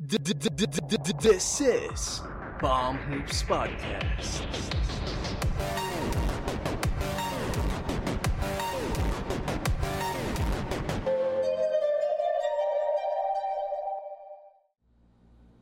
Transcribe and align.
This 0.00 1.60
is 1.60 2.20
Bomb 2.60 2.96
Hoops 2.98 3.44
Podcast. 3.44 4.42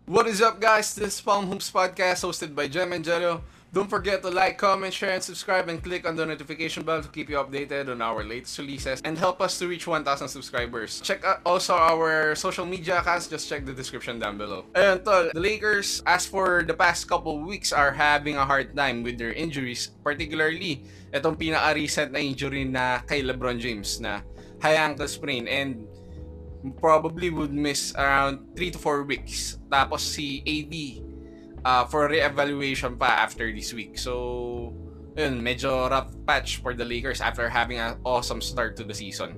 What 0.07 0.27
is 0.27 0.41
up, 0.41 0.59
guys? 0.59 0.95
This 0.95 1.15
is 1.15 1.21
Palm 1.21 1.47
Hoops 1.49 1.71
Podcast 1.71 2.25
hosted 2.25 2.55
by 2.55 2.69
Jem 2.69 2.95
and 2.95 3.05
Jello. 3.05 3.43
Don't 3.73 3.89
forget 3.89 4.21
to 4.21 4.29
like, 4.29 4.61
comment, 4.61 4.93
share, 4.93 5.17
and 5.17 5.25
subscribe, 5.25 5.65
and 5.73 5.81
click 5.81 6.05
on 6.05 6.13
the 6.13 6.29
notification 6.29 6.85
bell 6.85 7.01
to 7.01 7.09
keep 7.09 7.33
you 7.33 7.41
updated 7.41 7.89
on 7.89 8.05
our 8.05 8.21
latest 8.21 8.61
releases 8.61 9.01
and 9.01 9.17
help 9.17 9.41
us 9.41 9.57
to 9.59 9.67
reach 9.67 9.87
1,000 9.89 10.29
subscribers. 10.29 11.01
Check 11.01 11.25
out 11.25 11.41
also 11.47 11.73
our 11.73 12.37
social 12.37 12.67
media 12.67 13.01
accounts. 13.01 13.33
Just 13.33 13.49
check 13.49 13.65
the 13.65 13.73
description 13.73 14.21
down 14.21 14.37
below. 14.37 14.69
Ayun, 14.77 15.01
tol. 15.01 15.33
The 15.33 15.41
Lakers, 15.41 16.03
as 16.05 16.29
for 16.29 16.63
the 16.69 16.75
past 16.75 17.09
couple 17.09 17.41
weeks, 17.41 17.73
are 17.73 17.97
having 17.97 18.37
a 18.37 18.45
hard 18.45 18.77
time 18.77 19.03
with 19.03 19.17
their 19.17 19.33
injuries. 19.33 19.89
Particularly, 20.05 20.85
itong 21.09 21.41
pinaka-recent 21.41 22.13
na 22.13 22.21
injury 22.21 22.69
na 22.69 23.01
kay 23.01 23.25
LeBron 23.25 23.57
James 23.57 24.05
na 24.05 24.21
high 24.61 24.77
ankle 24.77 25.09
sprain 25.09 25.49
and 25.49 25.89
probably 26.77 27.33
would 27.33 27.57
miss 27.57 27.97
around 27.97 28.53
3 28.53 28.77
to 28.77 28.79
4 28.79 29.09
weeks. 29.09 29.57
Tapos 29.73 30.05
si 30.05 30.45
AD 30.45 31.09
uh, 31.65 31.85
for 31.85 32.09
re-evaluation 32.09 32.97
pa 32.97 33.21
after 33.21 33.51
this 33.51 33.73
week. 33.73 33.97
So, 33.97 34.73
yun, 35.15 35.41
medyo 35.41 35.89
rough 35.89 36.11
patch 36.25 36.59
for 36.59 36.73
the 36.73 36.85
Lakers 36.85 37.21
after 37.21 37.49
having 37.49 37.79
an 37.79 37.99
awesome 38.03 38.41
start 38.41 38.77
to 38.79 38.85
the 38.85 38.95
season. 38.95 39.37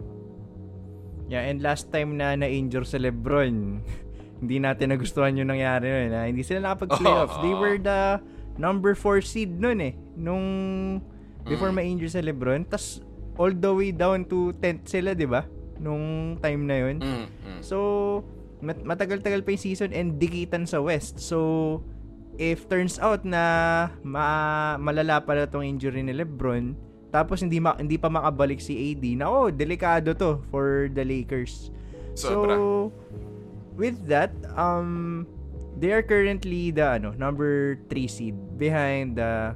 Yeah, 1.26 1.40
and 1.42 1.60
last 1.60 1.88
time 1.88 2.16
na 2.16 2.36
na-injure 2.36 2.84
si 2.84 3.00
LeBron, 3.00 3.80
hindi 4.44 4.56
natin 4.60 4.92
nagustuhan 4.92 5.34
yung 5.34 5.48
nangyari 5.48 5.88
nun. 5.88 6.12
Ha? 6.12 6.22
Hindi 6.28 6.44
sila 6.44 6.72
nakapag-playoffs. 6.72 7.36
Oh, 7.38 7.42
They 7.42 7.54
were 7.54 7.78
the 7.80 8.20
number 8.54 8.92
4 8.92 9.24
seed 9.24 9.56
nun 9.56 9.80
eh. 9.80 9.94
Nung 10.14 10.44
before 11.44 11.72
Mm. 11.72 11.76
ma-injure 11.76 12.08
si 12.08 12.20
LeBron. 12.20 12.68
tas 12.68 13.00
all 13.34 13.50
the 13.50 13.72
way 13.72 13.90
down 13.90 14.22
to 14.24 14.54
10th 14.62 14.86
sila, 14.86 15.10
di 15.10 15.26
ba? 15.26 15.42
Nung 15.76 16.36
time 16.38 16.70
na 16.70 16.76
yun. 16.78 16.96
Mm, 17.02 17.26
mm. 17.26 17.60
So, 17.64 17.76
mat- 18.62 18.84
matagal-tagal 18.84 19.42
pa 19.42 19.50
yung 19.50 19.64
season 19.64 19.90
and 19.90 20.20
dikitan 20.20 20.68
sa 20.68 20.78
West. 20.78 21.18
So, 21.18 21.82
if 22.38 22.66
turns 22.66 22.98
out 22.98 23.22
na 23.22 23.88
ma- 24.02 24.78
malala 24.78 25.22
pala 25.22 25.46
tong 25.46 25.64
injury 25.64 26.02
ni 26.02 26.14
LeBron, 26.14 26.74
tapos 27.14 27.42
hindi 27.42 27.62
ma- 27.62 27.78
hindi 27.78 27.94
pa 27.94 28.10
makabalik 28.10 28.58
si 28.58 28.92
AD, 28.92 29.04
na 29.18 29.30
oh, 29.30 29.48
delikado 29.50 30.14
to 30.14 30.42
for 30.50 30.90
the 30.90 31.06
Lakers. 31.06 31.70
Sobra. 32.14 32.54
So, 32.54 32.92
with 33.74 33.98
that, 34.10 34.34
um 34.54 35.26
they 35.78 35.90
are 35.90 36.02
currently 36.02 36.70
the 36.70 36.98
ano, 36.98 37.14
number 37.18 37.78
3 37.90 38.06
seed 38.06 38.36
behind 38.58 39.18
the 39.18 39.54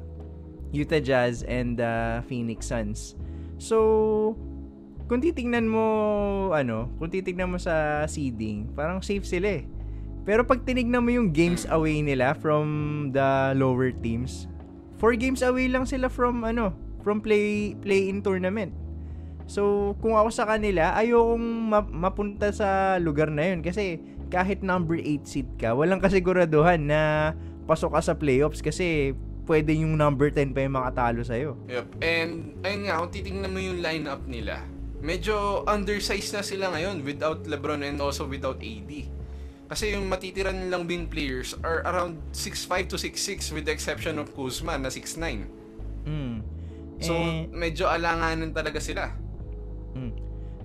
Utah 0.74 1.00
Jazz 1.00 1.46
and 1.46 1.78
the 1.78 2.22
Phoenix 2.26 2.68
Suns. 2.68 3.14
So, 3.58 4.36
kung 5.08 5.24
titingnan 5.24 5.66
mo 5.66 5.86
ano, 6.52 6.92
kung 7.00 7.08
titingnan 7.08 7.48
mo 7.48 7.58
sa 7.58 8.04
seeding, 8.04 8.68
parang 8.76 9.00
safe 9.00 9.24
sila 9.24 9.62
eh. 9.62 9.64
Pero 10.28 10.44
pag 10.44 10.60
tinignan 10.60 11.00
mo 11.00 11.08
yung 11.08 11.32
games 11.32 11.64
away 11.72 12.04
nila 12.04 12.36
from 12.36 12.68
the 13.16 13.56
lower 13.56 13.88
teams, 13.88 14.44
four 15.00 15.16
games 15.16 15.40
away 15.40 15.72
lang 15.72 15.88
sila 15.88 16.12
from 16.12 16.44
ano, 16.44 16.76
from 17.00 17.24
play 17.24 17.72
play-in 17.80 18.20
tournament. 18.20 18.76
So, 19.48 19.96
kung 20.04 20.12
ako 20.12 20.28
sa 20.28 20.44
kanila, 20.44 20.92
ayokong 21.00 21.72
ma- 21.72 21.88
mapunta 21.88 22.52
sa 22.52 23.00
lugar 23.00 23.32
na 23.32 23.48
yun 23.48 23.64
kasi 23.64 23.96
kahit 24.28 24.60
number 24.60 25.00
8 25.00 25.24
seed 25.24 25.48
ka, 25.56 25.72
walang 25.72 26.04
kasiguraduhan 26.04 26.76
na 26.84 27.32
pasok 27.64 27.96
ka 27.96 28.00
sa 28.04 28.12
playoffs 28.12 28.60
kasi 28.60 29.16
pwede 29.48 29.72
yung 29.72 29.96
number 29.96 30.28
10 30.28 30.52
pa 30.52 30.60
yung 30.60 30.76
makatalo 30.76 31.24
sa'yo. 31.24 31.56
Yep. 31.72 32.04
And, 32.04 32.60
ayun 32.60 32.80
nga, 32.84 33.00
kung 33.00 33.12
titingnan 33.16 33.48
mo 33.48 33.60
yung 33.64 33.80
lineup 33.80 34.28
nila, 34.28 34.60
medyo 35.00 35.64
undersized 35.64 36.36
na 36.36 36.44
sila 36.44 36.68
ngayon 36.76 37.00
without 37.00 37.48
LeBron 37.48 37.80
and 37.80 37.96
also 38.04 38.28
without 38.28 38.60
AD. 38.60 39.17
Kasi 39.68 39.92
yung 39.92 40.08
matitiran 40.08 40.56
nilang 40.56 40.88
big 40.88 41.06
players 41.06 41.52
are 41.60 41.84
around 41.84 42.16
6'5 42.32 42.88
to 42.88 42.96
6'6 42.96 43.52
with 43.52 43.64
the 43.64 43.72
exception 43.72 44.16
of 44.16 44.32
Kuzma 44.32 44.80
na 44.80 44.88
6'9. 44.88 45.44
Mm. 46.08 46.40
So, 46.98 47.12
Eh, 47.12 47.46
medyo 47.52 47.84
alanganan 47.84 48.50
talaga 48.50 48.80
sila. 48.80 49.12
Mm. 49.92 50.12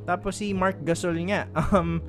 Tapos 0.04 0.40
si 0.40 0.56
Mark 0.56 0.80
Gasol 0.82 1.20
nga, 1.28 1.52
um, 1.76 2.00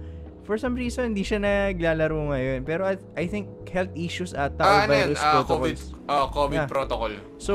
for 0.42 0.54
some 0.54 0.78
reason, 0.78 1.10
hindi 1.10 1.26
siya 1.26 1.42
naglalaro 1.42 2.30
ngayon. 2.30 2.62
Pero 2.62 2.86
I, 2.86 2.94
I 3.16 3.26
think 3.26 3.50
health 3.66 3.90
issues 3.94 4.30
or 4.30 4.54
Ah, 4.62 4.86
ano 4.86 4.94
virus 4.94 5.18
COVID, 5.18 5.34
protocols. 5.34 5.82
ah, 6.06 6.26
COVID 6.30 6.60
Yeah. 6.62 6.70
protocol. 6.70 7.12
So, 7.42 7.54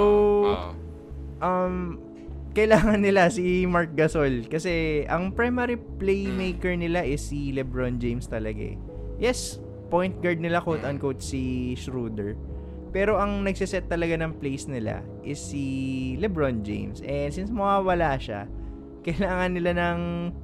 Ah, 0.51 0.71
um, 1.39 1.95
kailangan 2.51 2.99
nila 2.99 3.31
si 3.31 3.63
Mark 3.63 3.95
Gasol 3.95 4.51
kasi 4.51 5.05
ang 5.05 5.31
primary 5.31 5.79
playmaker 5.79 6.75
nila 6.75 7.07
is 7.07 7.23
si 7.23 7.55
LeBron 7.55 8.01
James 8.01 8.27
talaga 8.27 8.75
eh. 8.75 8.77
Yes, 9.19 9.59
point 9.91 10.15
guard 10.23 10.39
nila 10.39 10.63
quote-unquote 10.63 11.19
si 11.19 11.75
Schroeder. 11.75 12.39
Pero 12.89 13.21
ang 13.21 13.45
nagsiset 13.45 13.85
talaga 13.85 14.17
ng 14.17 14.39
plays 14.41 14.65
nila 14.65 15.05
is 15.21 15.37
si 15.37 16.15
LeBron 16.17 16.65
James. 16.65 17.03
And 17.05 17.29
since 17.29 17.53
mawawala 17.53 18.17
siya, 18.17 18.49
kailangan 19.05 19.51
nila 19.53 19.71
ng 19.75 19.99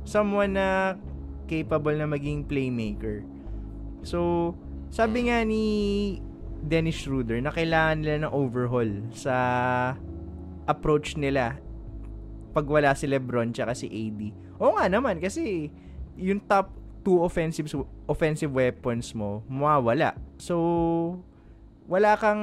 someone 0.06 0.60
na 0.60 1.00
capable 1.48 1.96
na 1.98 2.06
maging 2.06 2.46
playmaker. 2.46 3.26
So, 4.06 4.54
sabi 4.94 5.32
nga 5.32 5.42
ni 5.42 5.66
Dennis 6.66 7.02
Schroeder 7.06 7.42
na 7.42 7.54
kailangan 7.54 8.02
nila 8.02 8.16
ng 8.28 8.34
overhaul 8.34 8.92
sa 9.14 9.36
approach 10.66 11.18
nila 11.18 11.58
pag 12.56 12.66
wala 12.66 12.94
si 12.98 13.06
LeBron 13.06 13.54
tsaka 13.54 13.74
si 13.78 13.88
AD. 13.90 14.22
Oo 14.62 14.78
nga 14.78 14.88
naman 14.90 15.22
kasi 15.22 15.70
yung 16.16 16.42
top 16.48 16.85
two 17.06 17.22
offensive 17.22 17.70
offensive 18.10 18.50
weapons 18.50 19.14
mo 19.14 19.46
mawawala. 19.46 20.18
So 20.42 21.22
wala 21.86 22.18
kang 22.18 22.42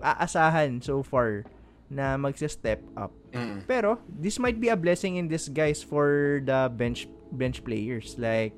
aasahan 0.00 0.78
so 0.78 1.02
far 1.02 1.42
na 1.90 2.14
magse-step 2.16 2.80
up. 2.94 3.10
mm. 3.34 3.66
Pero 3.66 3.98
this 4.08 4.38
might 4.38 4.62
be 4.62 4.70
a 4.70 4.78
blessing 4.78 5.18
in 5.18 5.26
disguise 5.26 5.82
for 5.82 6.40
the 6.46 6.70
bench 6.72 7.10
bench 7.34 7.60
players 7.66 8.14
like 8.16 8.54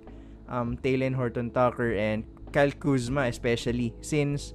um 0.52 0.76
Taylor 0.84 1.10
Horton 1.16 1.48
Tucker 1.50 1.96
and 1.96 2.28
Kyle 2.52 2.70
Kuzma 2.76 3.26
especially 3.26 3.96
since 4.04 4.52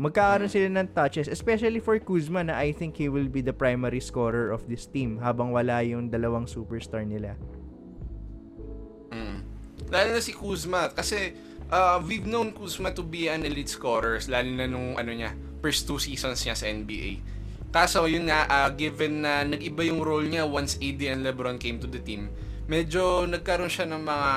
magkakaroon 0.00 0.48
sila 0.48 0.80
ng 0.80 0.96
touches 0.96 1.28
especially 1.28 1.82
for 1.82 1.98
Kuzma 2.00 2.46
na 2.46 2.56
I 2.56 2.72
think 2.72 2.96
he 2.96 3.12
will 3.12 3.28
be 3.28 3.44
the 3.44 3.52
primary 3.52 4.00
scorer 4.00 4.48
of 4.48 4.64
this 4.64 4.88
team 4.88 5.20
habang 5.20 5.52
wala 5.52 5.84
yung 5.84 6.08
dalawang 6.08 6.48
superstar 6.48 7.04
nila. 7.04 7.36
Lalo 9.90 10.08
na 10.14 10.22
si 10.22 10.30
Kuzma 10.30 10.94
kasi 10.94 11.34
uh, 11.70 11.98
we've 12.02 12.26
known 12.26 12.54
Kuzma 12.54 12.94
to 12.94 13.02
be 13.02 13.26
an 13.26 13.42
elite 13.42 13.70
scorer 13.70 14.22
lalo 14.30 14.50
na 14.54 14.66
nung 14.70 14.94
ano 14.94 15.10
niya 15.10 15.34
first 15.60 15.84
two 15.84 15.98
seasons 15.98 16.40
niya 16.46 16.56
sa 16.56 16.70
NBA. 16.70 17.20
Kaso 17.70 18.06
yun 18.10 18.26
nga 18.26 18.46
uh, 18.50 18.70
given 18.74 19.22
na 19.22 19.46
nag-iba 19.46 19.86
yung 19.86 20.02
role 20.02 20.26
niya 20.26 20.42
once 20.46 20.74
AD 20.82 20.98
and 21.06 21.22
LeBron 21.22 21.58
came 21.58 21.78
to 21.78 21.86
the 21.86 22.02
team, 22.02 22.26
medyo 22.66 23.26
nagkaroon 23.26 23.70
siya 23.70 23.86
ng 23.86 24.02
mga 24.02 24.30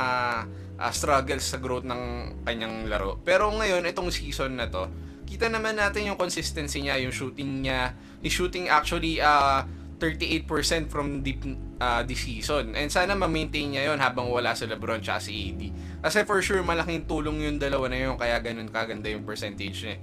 uh, 0.78 0.92
struggles 0.94 1.46
sa 1.46 1.58
growth 1.58 1.86
ng 1.86 2.34
kanyang 2.46 2.86
laro. 2.86 3.18
Pero 3.26 3.50
ngayon 3.50 3.90
itong 3.90 4.14
season 4.14 4.58
na 4.58 4.70
to, 4.70 4.86
kita 5.26 5.50
naman 5.50 5.82
natin 5.82 6.14
yung 6.14 6.20
consistency 6.20 6.86
niya, 6.86 7.02
yung 7.02 7.10
shooting 7.10 7.66
niya. 7.66 7.98
He's 8.22 8.38
shooting 8.38 8.70
actually 8.70 9.18
uh, 9.18 9.66
38% 9.98 10.94
from 10.94 11.26
deep 11.26 11.42
uh, 11.84 12.02
this 12.08 12.24
season. 12.24 12.72
And 12.80 12.88
sana 12.88 13.12
ma-maintain 13.14 13.76
niya 13.76 13.92
yon 13.92 14.00
habang 14.00 14.32
wala 14.32 14.56
si 14.56 14.64
LeBron 14.64 15.04
at 15.04 15.20
si 15.20 15.52
AD. 15.52 15.62
Kasi 16.00 16.24
for 16.24 16.40
sure, 16.40 16.64
malaking 16.64 17.04
tulong 17.04 17.44
yung 17.44 17.58
dalawa 17.60 17.92
na 17.92 17.98
yun, 18.00 18.16
kaya 18.16 18.40
ganun 18.40 18.72
kaganda 18.72 19.12
yung 19.12 19.28
percentage 19.28 19.84
niya. 19.84 19.98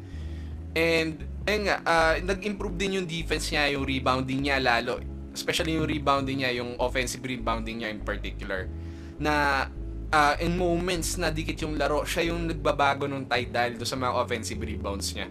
And, 0.76 1.26
ayun 1.48 1.62
nga, 1.66 1.76
uh, 1.82 2.14
nag-improve 2.22 2.76
din 2.76 3.02
yung 3.02 3.06
defense 3.08 3.50
niya, 3.50 3.74
yung 3.74 3.88
rebounding 3.88 4.44
niya 4.44 4.60
lalo. 4.60 5.00
Especially 5.32 5.74
yung 5.74 5.88
rebounding 5.88 6.44
niya, 6.44 6.62
yung 6.62 6.76
offensive 6.78 7.24
rebounding 7.24 7.82
niya 7.82 7.90
in 7.90 8.04
particular. 8.04 8.70
Na 9.18 9.66
uh, 10.14 10.34
in 10.38 10.54
moments 10.54 11.18
na 11.18 11.34
dikit 11.34 11.58
yung 11.64 11.74
laro, 11.74 12.06
siya 12.06 12.30
yung 12.30 12.46
nagbabago 12.46 13.10
ng 13.10 13.26
tide 13.26 13.50
dahil 13.50 13.72
do 13.78 13.86
sa 13.86 13.98
mga 13.98 14.14
offensive 14.14 14.60
rebounds 14.60 15.10
niya. 15.16 15.26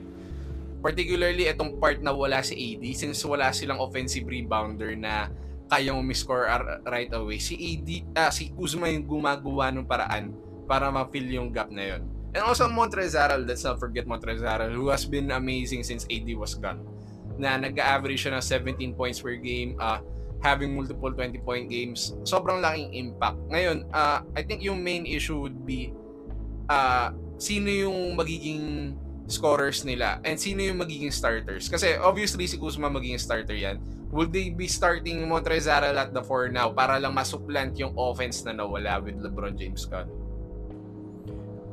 Particularly, 0.80 1.48
itong 1.52 1.76
part 1.80 2.00
na 2.00 2.16
wala 2.16 2.40
si 2.40 2.56
AD, 2.56 2.84
since 2.96 3.20
wala 3.28 3.52
silang 3.52 3.84
offensive 3.84 4.24
rebounder 4.24 4.96
na 4.96 5.28
kayang 5.70 6.02
umiscore 6.02 6.50
ar- 6.50 6.82
right 6.90 7.14
away. 7.14 7.38
Si 7.38 7.56
AD, 7.56 7.90
ah, 8.18 8.34
si 8.34 8.50
Kuzma 8.52 8.90
yung 8.90 9.06
gumagawa 9.06 9.70
ng 9.70 9.86
paraan 9.86 10.34
para 10.66 10.90
ma-fill 10.90 11.30
yung 11.30 11.50
gap 11.54 11.70
na 11.70 11.96
yon. 11.96 12.02
And 12.34 12.46
also 12.46 12.70
Montrezl, 12.70 13.46
let's 13.46 13.66
not 13.66 13.82
forget 13.82 14.06
Montrezl, 14.06 14.70
who 14.74 14.90
has 14.90 15.06
been 15.06 15.34
amazing 15.34 15.82
since 15.82 16.06
AD 16.10 16.30
was 16.38 16.54
gone. 16.58 16.82
Na 17.42 17.58
nag-average 17.58 18.26
siya 18.26 18.38
ng 18.38 18.44
17 18.78 18.94
points 18.94 19.22
per 19.22 19.38
game, 19.38 19.74
uh, 19.82 19.98
having 20.46 20.78
multiple 20.78 21.10
20-point 21.10 21.70
games. 21.70 22.14
Sobrang 22.22 22.62
laking 22.62 22.94
impact. 22.94 23.38
Ngayon, 23.50 23.90
uh, 23.90 24.22
I 24.38 24.42
think 24.46 24.62
yung 24.62 24.82
main 24.86 25.10
issue 25.10 25.42
would 25.42 25.66
be 25.66 25.90
uh, 26.70 27.10
sino 27.42 27.72
yung 27.72 28.14
magiging 28.14 28.94
scorers 29.30 29.86
nila 29.86 30.18
and 30.26 30.36
sino 30.36 30.66
yung 30.66 30.82
magiging 30.82 31.14
starters. 31.14 31.70
Kasi 31.70 31.96
obviously 32.02 32.50
si 32.50 32.58
Kuzma 32.58 32.90
magiging 32.90 33.22
starter 33.22 33.56
yan. 33.56 33.78
Will 34.10 34.26
they 34.26 34.50
be 34.50 34.66
starting 34.66 35.22
Montrezl 35.30 35.70
at 35.70 36.10
the 36.12 36.24
4 36.26 36.50
now 36.50 36.74
para 36.74 36.98
lang 36.98 37.14
masuplant 37.14 37.78
yung 37.78 37.94
offense 37.94 38.42
na 38.42 38.58
nawala 38.58 38.98
with 38.98 39.22
LeBron 39.22 39.54
James 39.54 39.86
Scott? 39.86 40.10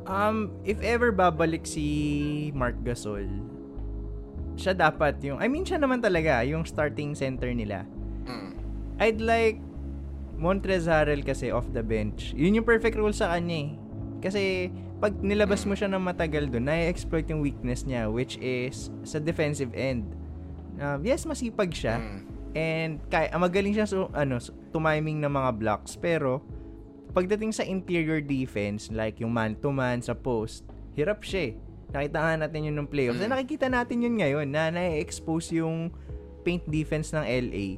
Um, 0.07 0.53
if 0.63 0.79
ever 0.85 1.11
babalik 1.11 1.67
si 1.67 2.53
Mark 2.53 2.77
Gasol, 2.85 3.27
siya 4.55 4.77
dapat 4.77 5.19
yung, 5.25 5.41
I 5.41 5.49
mean 5.49 5.65
siya 5.65 5.81
naman 5.81 5.99
talaga, 5.99 6.45
yung 6.45 6.63
starting 6.63 7.17
center 7.17 7.49
nila. 7.51 7.83
Mm. 8.29 8.53
I'd 9.01 9.19
like 9.19 9.59
Montrezl 10.37 11.25
kasi 11.25 11.49
off 11.49 11.65
the 11.73 11.81
bench. 11.81 12.31
Yun 12.37 12.61
yung 12.61 12.67
perfect 12.69 12.95
role 12.95 13.11
sa 13.11 13.33
kanya 13.33 13.65
eh. 13.65 13.69
Kasi 14.21 14.69
pag 14.97 15.13
nilabas 15.21 15.61
mo 15.69 15.77
siya 15.77 15.89
ng 15.93 16.01
matagal 16.01 16.49
doon, 16.49 16.65
na-exploit 16.65 17.29
yung 17.29 17.41
weakness 17.45 17.85
niya 17.85 18.09
which 18.09 18.41
is 18.41 18.89
sa 19.05 19.21
defensive 19.21 19.69
end. 19.77 20.09
Uh, 20.81 20.97
yes, 21.05 21.25
masipag 21.29 21.69
siya. 21.69 22.01
Mm. 22.01 22.21
And 22.57 22.93
kaya, 23.13 23.29
magaling 23.37 23.77
siya 23.77 23.85
so, 23.85 24.09
ano, 24.17 24.41
tumiming 24.73 25.21
ng 25.21 25.29
mga 25.29 25.51
blocks. 25.61 25.93
Pero, 25.93 26.41
pagdating 27.13 27.53
sa 27.53 27.61
interior 27.61 28.21
defense, 28.25 28.89
like 28.89 29.21
yung 29.21 29.33
man-to-man 29.33 30.01
sa 30.01 30.17
post, 30.17 30.65
hirap 30.97 31.21
siya 31.21 31.53
eh. 31.53 31.55
Nakita 31.93 32.17
nga 32.17 32.33
natin 32.35 32.67
yun 32.73 32.75
ng 32.81 32.89
playoffs. 32.89 33.21
Mm. 33.21 33.29
Na 33.29 33.31
nakikita 33.37 33.67
natin 33.69 33.97
yun 34.01 34.15
ngayon 34.17 34.47
na 34.49 34.73
na-expose 34.73 35.61
yung 35.61 35.93
paint 36.41 36.65
defense 36.65 37.13
ng 37.13 37.25
LA 37.25 37.77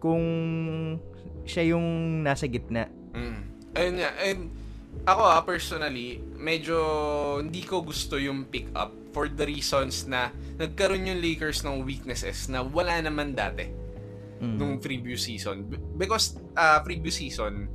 kung 0.00 0.24
siya 1.44 1.76
yung 1.76 1.84
nasa 2.24 2.48
gitna. 2.48 2.88
Mm. 3.12 3.40
Ayun 3.76 3.94
nga. 4.00 4.10
And 4.24 4.63
ako 5.02 5.22
ah, 5.26 5.42
personally, 5.42 6.22
medyo 6.38 6.78
hindi 7.42 7.66
ko 7.66 7.82
gusto 7.82 8.14
yung 8.14 8.46
pick 8.46 8.70
up 8.78 8.94
for 9.10 9.26
the 9.26 9.46
reasons 9.46 10.06
na 10.06 10.30
nagkaroon 10.58 11.10
yung 11.10 11.18
Lakers 11.18 11.66
ng 11.66 11.82
weaknesses 11.82 12.46
na 12.46 12.62
wala 12.62 13.02
naman 13.02 13.34
dati 13.34 13.84
Mm. 14.44 14.56
nung 14.58 14.74
previous 14.76 15.24
season. 15.24 15.64
Because 15.96 16.36
uh, 16.52 16.82
previous 16.84 17.16
season, 17.16 17.68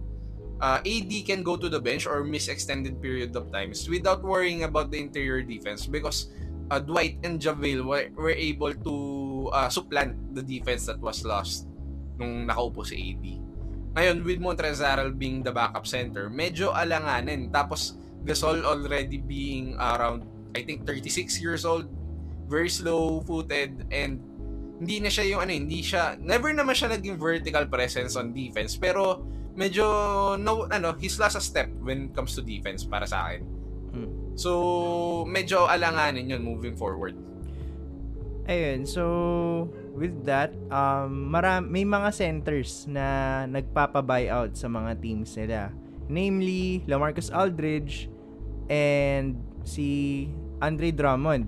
uh, 0.62 0.80
AD 0.84 1.12
can 1.26 1.42
go 1.42 1.58
to 1.58 1.70
the 1.70 1.80
bench 1.80 2.06
or 2.06 2.22
miss 2.24 2.48
extended 2.48 3.02
period 3.02 3.34
of 3.36 3.50
times 3.50 3.88
without 3.90 4.22
worrying 4.22 4.64
about 4.64 4.92
the 4.92 5.00
interior 5.00 5.42
defense 5.42 5.90
because 5.90 6.30
uh, 6.70 6.80
Dwight 6.80 7.18
and 7.24 7.40
JaVale 7.42 7.84
were, 7.84 8.06
were 8.14 8.36
able 8.36 8.74
to 8.74 8.96
uh, 9.54 9.70
supplant 9.70 10.14
the 10.36 10.44
defense 10.44 10.86
that 10.86 11.00
was 11.00 11.26
lost 11.26 11.66
nung 12.20 12.46
nakaupo 12.46 12.86
si 12.86 13.16
AD. 13.16 13.26
Ngayon, 14.00 14.24
with 14.24 14.40
Montrezl 14.40 15.12
being 15.20 15.44
the 15.44 15.52
backup 15.52 15.84
center, 15.84 16.32
medyo 16.32 16.72
alanganin. 16.72 17.52
Tapos, 17.52 18.00
Gasol 18.24 18.64
already 18.64 19.20
being 19.20 19.76
around, 19.76 20.24
I 20.56 20.64
think, 20.64 20.88
36 20.88 21.36
years 21.44 21.68
old, 21.68 21.92
very 22.48 22.72
slow-footed, 22.72 23.92
and 23.92 24.24
hindi 24.80 25.04
na 25.04 25.12
siya 25.12 25.36
yung 25.36 25.44
ano, 25.44 25.52
hindi 25.52 25.84
siya, 25.84 26.16
never 26.16 26.48
naman 26.56 26.72
siya 26.72 26.96
naging 26.96 27.20
vertical 27.20 27.68
presence 27.68 28.16
on 28.16 28.32
defense, 28.32 28.80
pero 28.80 29.28
medyo, 29.60 29.84
no, 30.40 30.64
ano, 30.72 30.96
he's 30.96 31.20
lost 31.20 31.36
a 31.36 31.44
step 31.44 31.68
when 31.84 32.08
it 32.08 32.16
comes 32.16 32.32
to 32.32 32.40
defense 32.40 32.88
para 32.88 33.04
sa 33.04 33.28
akin. 33.28 33.44
Mm. 33.92 34.10
So, 34.40 35.28
medyo 35.28 35.68
alanganin 35.68 36.32
yun 36.32 36.40
moving 36.40 36.80
forward. 36.80 37.20
Ayun, 38.48 38.88
so 38.88 39.04
with 39.94 40.26
that, 40.26 40.54
um, 40.70 41.30
maram 41.30 41.70
may 41.70 41.86
mga 41.86 42.10
centers 42.14 42.86
na 42.90 43.44
nagpapa-buyout 43.50 44.56
sa 44.56 44.68
mga 44.70 44.98
teams 45.00 45.34
nila. 45.36 45.74
Namely, 46.10 46.82
LaMarcus 46.90 47.30
Aldridge 47.30 48.10
and 48.70 49.38
si 49.66 50.28
Andre 50.62 50.90
Drummond. 50.90 51.46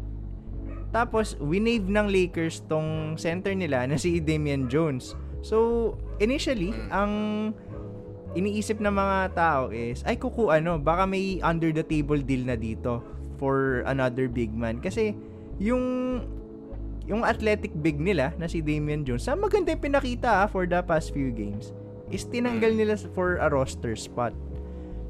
Tapos, 0.91 1.39
winave 1.39 1.88
ng 1.88 2.07
Lakers 2.11 2.67
tong 2.67 3.15
center 3.15 3.55
nila 3.55 3.88
na 3.88 3.95
si 3.95 4.19
Damian 4.19 4.67
Jones. 4.67 5.15
So, 5.41 5.95
initially, 6.19 6.75
ang 6.91 7.11
iniisip 8.35 8.79
ng 8.79 8.91
mga 8.91 9.17
tao 9.33 9.61
is, 9.71 10.03
ay 10.03 10.19
kuku 10.19 10.51
ano, 10.51 10.77
baka 10.77 11.07
may 11.07 11.39
under 11.41 11.71
the 11.71 11.83
table 11.83 12.19
deal 12.19 12.44
na 12.44 12.59
dito 12.59 13.01
for 13.39 13.81
another 13.87 14.27
big 14.27 14.51
man. 14.51 14.83
Kasi, 14.83 15.15
yung 15.57 16.21
yung 17.11 17.27
athletic 17.27 17.75
big 17.83 17.99
nila 17.99 18.31
na 18.39 18.47
si 18.47 18.63
Damian 18.63 19.03
Jones, 19.03 19.27
sa 19.27 19.35
maganda 19.35 19.75
yung 19.75 19.83
pinakita 19.83 20.43
ah, 20.43 20.47
for 20.47 20.63
the 20.63 20.79
past 20.79 21.11
few 21.11 21.35
games, 21.35 21.75
is 22.07 22.23
tinanggal 22.23 22.71
nila 22.71 22.95
for 23.11 23.35
a 23.43 23.51
roster 23.51 23.99
spot. 23.99 24.31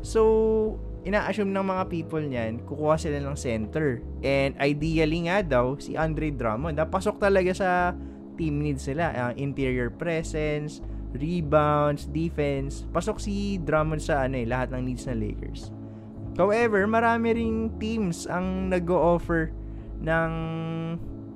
So, 0.01 0.81
ina-assume 1.05 1.53
ng 1.53 1.61
mga 1.61 1.83
people 1.93 2.25
niyan, 2.25 2.65
kukuha 2.65 2.97
sila 2.97 3.21
ng 3.21 3.37
center. 3.37 4.01
And 4.25 4.57
ideally 4.57 5.29
nga 5.29 5.45
daw, 5.45 5.77
si 5.77 5.93
Andre 5.93 6.33
Drummond, 6.33 6.81
napasok 6.81 7.21
talaga 7.21 7.53
sa 7.53 7.69
team 8.33 8.57
needs 8.65 8.89
nila. 8.89 9.13
Uh, 9.13 9.33
interior 9.37 9.93
presence, 9.93 10.81
rebounds, 11.13 12.09
defense. 12.09 12.89
Pasok 12.89 13.21
si 13.21 13.61
Drummond 13.61 14.01
sa 14.01 14.25
ano 14.25 14.41
eh, 14.41 14.49
lahat 14.49 14.73
ng 14.73 14.81
needs 14.89 15.05
ng 15.05 15.21
Lakers. 15.21 15.69
However, 16.33 16.81
marami 16.89 17.37
ring 17.37 17.69
teams 17.77 18.25
ang 18.25 18.73
nag-o-offer 18.73 19.53
ng 20.01 20.31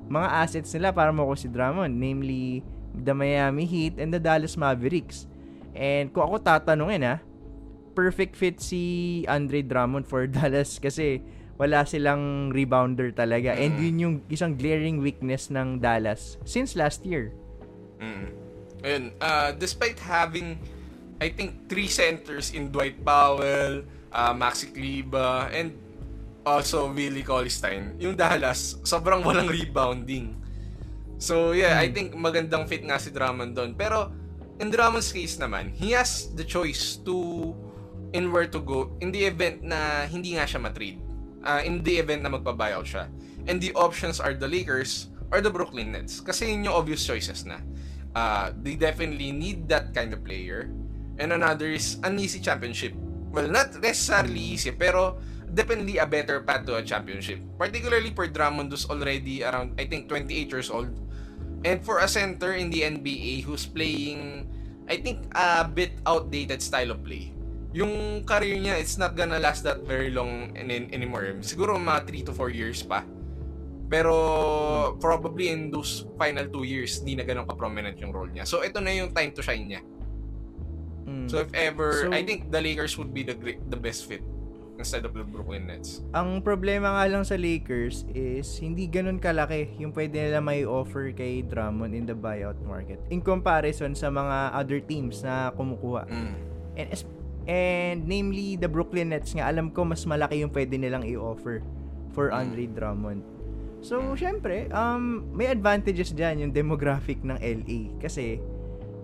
mga 0.07 0.27
assets 0.45 0.71
nila 0.77 0.93
para 0.93 1.09
makuha 1.09 1.37
si 1.37 1.49
Drummond. 1.49 1.93
Namely, 1.95 2.61
the 2.91 3.11
Miami 3.11 3.65
Heat 3.65 3.99
and 3.99 4.13
the 4.13 4.21
Dallas 4.21 4.55
Mavericks. 4.55 5.27
And 5.75 6.13
kung 6.15 6.31
ako 6.31 6.39
tatanungin 6.39 7.03
ha, 7.03 7.15
perfect 7.95 8.35
fit 8.35 8.59
si 8.63 9.23
Andre 9.27 9.63
Drummond 9.63 10.07
for 10.07 10.27
Dallas 10.31 10.79
kasi 10.79 11.19
wala 11.55 11.87
silang 11.87 12.51
rebounder 12.51 13.15
talaga. 13.15 13.55
And 13.55 13.79
yun 13.79 13.95
yung 13.99 14.15
isang 14.27 14.59
glaring 14.59 14.99
weakness 14.99 15.47
ng 15.51 15.79
Dallas 15.79 16.39
since 16.43 16.75
last 16.75 17.03
year. 17.07 17.31
Mm. 17.99 18.27
Ayun, 18.83 19.03
uh, 19.23 19.55
despite 19.55 19.97
having 19.97 20.59
I 21.23 21.31
think 21.31 21.71
three 21.71 21.87
centers 21.87 22.51
in 22.51 22.75
Dwight 22.75 22.99
Powell, 23.07 23.87
uh, 24.11 24.33
Maxi 24.35 24.67
Kleber, 24.67 25.47
and 25.55 25.71
also 26.45 26.93
Willie 26.93 27.25
Cauley-Stein, 27.25 27.97
yung 27.97 28.13
Dallas, 28.13 28.77
sobrang 28.85 29.25
walang 29.25 29.49
rebounding. 29.49 30.37
So 31.17 31.51
yeah, 31.57 31.81
I 31.81 31.89
think 31.89 32.13
magandang 32.13 32.69
fit 32.69 32.85
nga 32.85 33.01
si 33.01 33.09
Drummond 33.09 33.57
doon. 33.57 33.73
Pero 33.73 34.13
in 34.61 34.69
Drummond's 34.69 35.09
case 35.09 35.41
naman, 35.41 35.73
he 35.73 35.91
has 35.97 36.31
the 36.37 36.45
choice 36.45 37.01
to 37.03 37.51
in 38.13 38.31
where 38.31 38.47
to 38.47 38.61
go 38.61 38.93
in 39.01 39.11
the 39.11 39.25
event 39.27 39.65
na 39.65 40.07
hindi 40.07 40.37
nga 40.37 40.47
siya 40.47 40.61
matrade. 40.61 41.01
Uh, 41.45 41.61
in 41.61 41.81
the 41.85 42.01
event 42.01 42.25
na 42.25 42.29
magpa-buyout 42.31 42.85
siya. 42.85 43.05
And 43.45 43.61
the 43.61 43.69
options 43.77 44.17
are 44.17 44.33
the 44.33 44.49
Lakers 44.49 45.13
or 45.29 45.45
the 45.45 45.51
Brooklyn 45.51 45.93
Nets. 45.93 46.17
Kasi 46.17 46.49
yun 46.49 46.65
yung 46.65 46.73
obvious 46.73 47.05
choices 47.05 47.45
na. 47.45 47.61
Uh, 48.17 48.49
they 48.65 48.73
definitely 48.73 49.29
need 49.29 49.69
that 49.69 49.93
kind 49.93 50.09
of 50.09 50.25
player. 50.25 50.71
And 51.21 51.29
another 51.29 51.69
is 51.69 52.01
an 52.01 52.17
easy 52.17 52.41
championship. 52.41 52.97
Well, 53.29 53.45
not 53.45 53.77
necessarily 53.77 54.57
easy, 54.57 54.73
pero 54.73 55.21
definitely 55.53 55.97
a 55.97 56.07
better 56.07 56.41
path 56.41 56.65
to 56.65 56.75
a 56.75 56.83
championship. 56.83 57.39
Particularly 57.57 58.11
for 58.11 58.27
Drummond 58.27 58.71
who's 58.71 58.87
already 58.89 59.43
around, 59.43 59.79
I 59.79 59.85
think, 59.85 60.09
28 60.09 60.51
years 60.51 60.69
old. 60.69 60.89
And 61.65 61.81
for 61.81 61.99
a 61.99 62.07
center 62.07 62.53
in 62.53 62.69
the 62.69 62.85
NBA 62.85 63.43
who's 63.43 63.65
playing, 63.65 64.49
I 64.89 64.97
think, 64.97 65.25
a 65.33 65.65
bit 65.65 65.97
outdated 66.05 66.61
style 66.61 66.91
of 66.91 67.01
play. 67.01 67.33
Yung 67.73 68.23
career 68.23 68.55
niya, 68.55 68.79
it's 68.79 68.95
not 68.95 69.17
gonna 69.17 69.39
last 69.39 69.65
that 69.65 69.83
very 69.83 70.09
long 70.09 70.55
in, 70.55 70.71
in, 70.71 70.93
anymore. 70.93 71.27
Siguro 71.41 71.75
mga 71.75 72.07
3 72.07 72.27
to 72.29 72.33
4 72.33 72.49
years 72.53 72.79
pa. 72.85 73.03
Pero 73.89 74.97
probably 74.97 75.49
in 75.49 75.69
those 75.69 76.05
final 76.17 76.47
2 76.47 76.63
years, 76.63 77.01
di 77.03 77.17
na 77.17 77.25
ganun 77.27 77.45
ka-prominent 77.45 77.97
yung 77.99 78.13
role 78.13 78.29
niya. 78.29 78.47
So 78.47 78.63
ito 78.63 78.79
na 78.79 78.93
yung 78.95 79.11
time 79.11 79.33
to 79.35 79.41
shine 79.43 79.65
niya. 79.67 79.81
Mm. 81.05 81.27
So 81.29 81.41
if 81.43 81.51
ever, 81.53 82.07
So- 82.07 82.13
I 82.13 82.23
think 82.23 82.49
the 82.49 82.61
Lakers 82.61 82.97
would 82.97 83.13
be 83.13 83.25
the 83.25 83.35
great, 83.35 83.59
the 83.69 83.77
best 83.77 84.07
fit 84.07 84.23
instead 84.77 85.03
of 85.07 85.15
the 85.15 85.23
Brooklyn 85.23 85.67
Nets. 85.67 86.03
Ang 86.11 86.43
problema 86.43 86.95
nga 86.95 87.05
lang 87.07 87.23
sa 87.23 87.39
Lakers 87.39 88.03
is 88.11 88.47
hindi 88.59 88.87
ganun 88.87 89.19
kalaki 89.19 89.71
yung 89.79 89.95
pwede 89.95 90.19
nila 90.19 90.39
may 90.43 90.67
offer 90.67 91.11
kay 91.15 91.43
Drummond 91.43 91.95
in 91.95 92.05
the 92.05 92.17
buyout 92.17 92.59
market 92.63 92.99
in 93.09 93.23
comparison 93.23 93.95
sa 93.95 94.11
mga 94.11 94.51
other 94.55 94.79
teams 94.83 95.23
na 95.23 95.51
kumukuha. 95.55 96.07
Mm. 96.07 96.35
And, 96.75 96.87
and 97.47 97.97
namely, 98.03 98.59
the 98.59 98.67
Brooklyn 98.67 99.15
Nets 99.15 99.31
nga, 99.31 99.47
alam 99.47 99.71
ko 99.71 99.87
mas 99.87 100.03
malaki 100.03 100.43
yung 100.43 100.51
pwede 100.51 100.75
nilang 100.75 101.07
i-offer 101.07 101.63
for 102.11 102.31
Andre 102.31 102.67
Drummond. 102.67 103.23
So, 103.85 104.01
syempre, 104.17 104.65
um, 104.73 105.29
may 105.29 105.45
advantages 105.45 106.09
dyan 106.09 106.41
yung 106.41 106.51
demographic 106.55 107.21
ng 107.21 107.37
LA. 107.37 107.93
Kasi, 108.01 108.41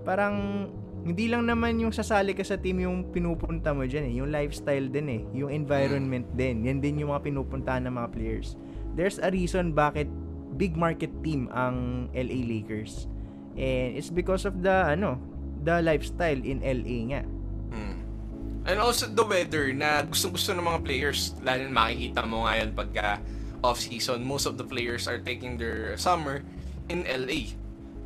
parang, 0.02 0.68
hindi 1.02 1.26
lang 1.26 1.50
naman 1.50 1.82
yung 1.82 1.90
sasali 1.90 2.38
ka 2.38 2.46
sa 2.46 2.62
team 2.62 2.86
yung 2.86 3.10
pinupunta 3.10 3.74
mo 3.74 3.90
dyan 3.90 4.06
eh. 4.06 4.14
Yung 4.22 4.30
lifestyle 4.30 4.86
din 4.86 5.08
eh. 5.10 5.22
Yung 5.34 5.50
environment 5.50 6.30
din. 6.38 6.62
Yan 6.62 6.78
din 6.78 7.02
yung 7.02 7.10
mga 7.10 7.26
pinupuntahan 7.26 7.90
ng 7.90 7.96
mga 7.98 8.10
players. 8.14 8.54
There's 8.94 9.18
a 9.18 9.34
reason 9.34 9.74
bakit 9.74 10.06
big 10.62 10.78
market 10.78 11.10
team 11.26 11.50
ang 11.58 12.06
LA 12.14 12.46
Lakers. 12.46 13.10
And 13.58 13.98
it's 13.98 14.14
because 14.14 14.46
of 14.46 14.62
the, 14.62 14.94
ano, 14.94 15.18
the 15.66 15.82
lifestyle 15.82 16.38
in 16.38 16.62
LA 16.62 16.98
nga. 17.18 17.22
Mm. 17.74 17.98
And 18.70 18.78
also 18.78 19.10
the 19.10 19.26
weather 19.26 19.74
na 19.74 20.06
gusto-gusto 20.06 20.54
ng 20.54 20.62
mga 20.62 20.80
players. 20.86 21.34
Lalo 21.42 21.66
na 21.66 21.74
makikita 21.74 22.22
mo 22.30 22.46
ngayon 22.46 22.78
pagka 22.78 23.18
off-season, 23.66 24.22
most 24.22 24.46
of 24.46 24.58
the 24.62 24.66
players 24.66 25.10
are 25.10 25.18
taking 25.18 25.58
their 25.58 25.98
summer 25.98 26.46
in 26.94 27.06
LA. 27.10 27.58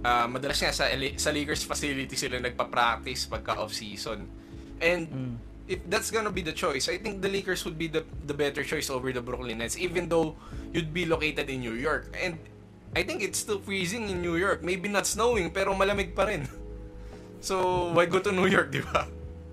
Uh, 0.06 0.30
madalas 0.30 0.62
nga 0.62 0.70
sa, 0.70 0.86
sa 1.18 1.30
Lakers 1.34 1.66
facility 1.66 2.14
sila 2.14 2.38
nagpa-practice 2.38 3.26
pagka 3.26 3.58
off-season. 3.58 4.30
And 4.78 5.10
mm. 5.10 5.34
if 5.66 5.82
that's 5.90 6.14
gonna 6.14 6.30
be 6.30 6.46
the 6.46 6.54
choice, 6.54 6.86
I 6.86 7.02
think 7.02 7.26
the 7.26 7.32
Lakers 7.32 7.66
would 7.66 7.74
be 7.74 7.90
the, 7.90 8.06
the 8.30 8.38
better 8.38 8.62
choice 8.62 8.94
over 8.94 9.10
the 9.10 9.26
Brooklyn 9.26 9.66
Nets 9.66 9.82
even 9.82 10.06
though 10.06 10.38
you'd 10.78 10.94
be 10.94 11.10
located 11.10 11.50
in 11.50 11.66
New 11.66 11.74
York. 11.74 12.14
And 12.22 12.38
I 12.94 13.02
think 13.02 13.26
it's 13.26 13.42
still 13.42 13.58
freezing 13.58 14.14
in 14.14 14.22
New 14.22 14.38
York. 14.38 14.62
Maybe 14.62 14.94
not 14.94 15.10
snowing, 15.10 15.50
pero 15.50 15.74
malamig 15.74 16.14
pa 16.14 16.30
rin. 16.30 16.46
So, 17.46 17.94
why 17.94 18.10
go 18.10 18.18
to 18.18 18.34
New 18.34 18.50
York, 18.50 18.74
di 18.74 18.82
ba? 18.82 19.06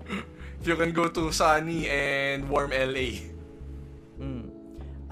If 0.57 0.65
you 0.65 0.73
can 0.73 0.97
go 0.97 1.13
to 1.13 1.29
sunny 1.29 1.85
and 1.85 2.49
warm 2.49 2.73
LA. 2.73 3.21
Mm. 4.17 4.49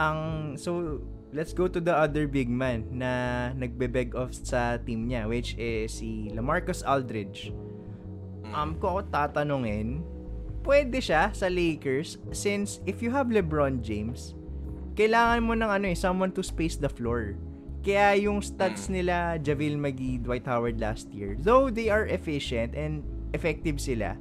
Ang, 0.01 0.19
so, 0.57 0.97
let's 1.31 1.55
go 1.55 1.67
to 1.67 1.79
the 1.79 1.95
other 1.95 2.27
big 2.27 2.51
man 2.51 2.87
na 2.91 3.51
nagbe-beg 3.55 4.15
off 4.15 4.35
sa 4.35 4.75
team 4.83 5.07
niya, 5.07 5.27
which 5.27 5.55
is 5.55 5.99
si 5.99 6.27
Lamarcus 6.35 6.83
Aldridge. 6.83 7.55
Mm. 8.43 8.51
Um, 8.51 8.69
kung 8.77 8.99
ako 8.99 9.01
tatanungin, 9.11 10.03
pwede 10.67 10.99
siya 10.99 11.31
sa 11.31 11.47
Lakers 11.47 12.19
since 12.35 12.83
if 12.83 12.99
you 12.99 13.09
have 13.09 13.31
LeBron 13.31 13.79
James, 13.79 14.35
kailangan 14.99 15.41
mo 15.47 15.55
ng 15.55 15.71
ano 15.71 15.85
eh, 15.87 15.97
someone 15.97 16.35
to 16.35 16.43
space 16.43 16.75
the 16.75 16.91
floor. 16.91 17.39
Kaya 17.81 18.13
yung 18.19 18.43
stats 18.43 18.91
mm. 18.91 18.93
nila, 18.93 19.15
Javale 19.39 19.79
McGee, 19.79 20.21
Dwight 20.21 20.45
Howard 20.45 20.77
last 20.83 21.09
year, 21.15 21.39
though 21.39 21.71
they 21.71 21.87
are 21.87 22.05
efficient 22.11 22.75
and 22.75 23.01
effective 23.31 23.79
sila, 23.79 24.19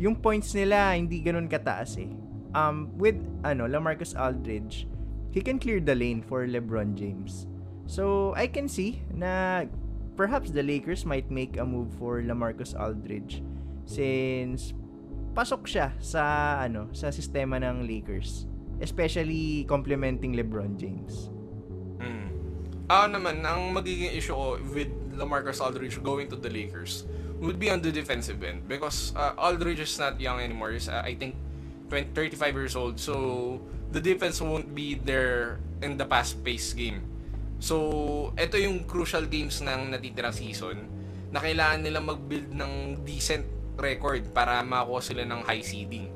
yung 0.00 0.16
points 0.16 0.56
nila 0.56 0.96
hindi 0.96 1.20
ganoon 1.20 1.46
kataas 1.52 2.00
eh. 2.00 2.10
Um, 2.56 2.88
with 2.96 3.20
ano, 3.44 3.68
LaMarcus 3.68 4.16
Aldridge, 4.16 4.88
he 5.36 5.44
can 5.44 5.60
clear 5.60 5.84
the 5.84 5.92
lane 5.92 6.24
for 6.24 6.48
LeBron 6.48 6.96
James. 6.96 7.44
So, 7.84 8.32
I 8.40 8.48
can 8.48 8.72
see 8.72 9.04
na 9.12 9.68
perhaps 10.16 10.48
the 10.48 10.64
Lakers 10.64 11.04
might 11.04 11.28
make 11.28 11.60
a 11.60 11.64
move 11.68 11.92
for 12.00 12.24
LaMarcus 12.24 12.72
Aldridge 12.72 13.44
since 13.84 14.72
pasok 15.36 15.68
siya 15.68 15.92
sa 16.00 16.56
ano, 16.64 16.88
sa 16.96 17.12
sistema 17.12 17.60
ng 17.60 17.84
Lakers, 17.84 18.48
especially 18.80 19.68
complementing 19.68 20.32
LeBron 20.32 20.80
James. 20.80 21.28
Mm. 22.00 22.32
Ah 22.88 23.04
naman, 23.04 23.44
ang 23.44 23.76
magiging 23.76 24.16
issue 24.16 24.32
ko 24.32 24.56
with 24.72 24.88
LaMarcus 25.20 25.60
Aldridge 25.60 26.00
going 26.00 26.32
to 26.32 26.40
the 26.40 26.48
Lakers 26.48 27.04
would 27.44 27.60
be 27.60 27.68
on 27.68 27.84
the 27.84 27.92
defensive 27.92 28.40
end 28.40 28.64
because 28.64 29.12
uh, 29.12 29.36
Aldridge 29.36 29.84
is 29.84 29.92
not 30.00 30.16
young 30.16 30.40
anymore. 30.40 30.72
He's, 30.72 30.88
uh, 30.88 31.04
I 31.04 31.12
think 31.12 31.36
20, 31.92 32.16
35 32.16 32.56
years 32.56 32.72
old. 32.72 32.96
So 32.96 33.60
the 33.90 34.02
defense 34.02 34.42
won't 34.42 34.74
be 34.74 34.98
there 34.98 35.62
in 35.82 35.98
the 35.98 36.06
fast-paced 36.06 36.74
game. 36.74 37.04
So 37.60 38.32
ito 38.36 38.56
yung 38.60 38.84
crucial 38.84 39.24
games 39.24 39.62
ng 39.64 39.94
natitirang 39.94 40.34
season 40.34 40.88
na 41.30 41.42
kailangan 41.42 41.80
nila 41.82 41.98
mag-build 42.00 42.52
ng 42.54 43.02
decent 43.02 43.44
record 43.76 44.24
para 44.32 44.64
makuha 44.64 45.00
sila 45.04 45.22
ng 45.28 45.40
high 45.44 45.64
seeding. 45.64 46.08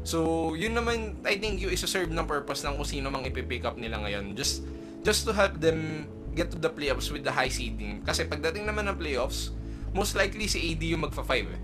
So, 0.00 0.52
yun 0.56 0.72
naman, 0.72 1.20
I 1.28 1.36
think 1.36 1.60
yung 1.60 1.72
isa-serve 1.74 2.08
ng 2.08 2.24
purpose 2.24 2.64
ng 2.64 2.78
kung 2.78 2.88
sino 2.88 3.12
mang 3.12 3.26
ipipick 3.26 3.68
up 3.68 3.76
nila 3.76 4.00
ngayon. 4.00 4.32
Just, 4.32 4.64
just 5.04 5.28
to 5.28 5.32
help 5.36 5.60
them 5.60 6.08
get 6.32 6.48
to 6.54 6.56
the 6.56 6.72
playoffs 6.72 7.12
with 7.12 7.26
the 7.26 7.34
high 7.34 7.52
seeding. 7.52 8.00
Kasi 8.06 8.24
pagdating 8.24 8.64
naman 8.64 8.88
ng 8.88 8.96
playoffs, 8.96 9.52
most 9.92 10.16
likely 10.16 10.48
si 10.48 10.72
AD 10.72 10.82
yung 10.86 11.04
magfa-5 11.04 11.32
eh. 11.50 11.60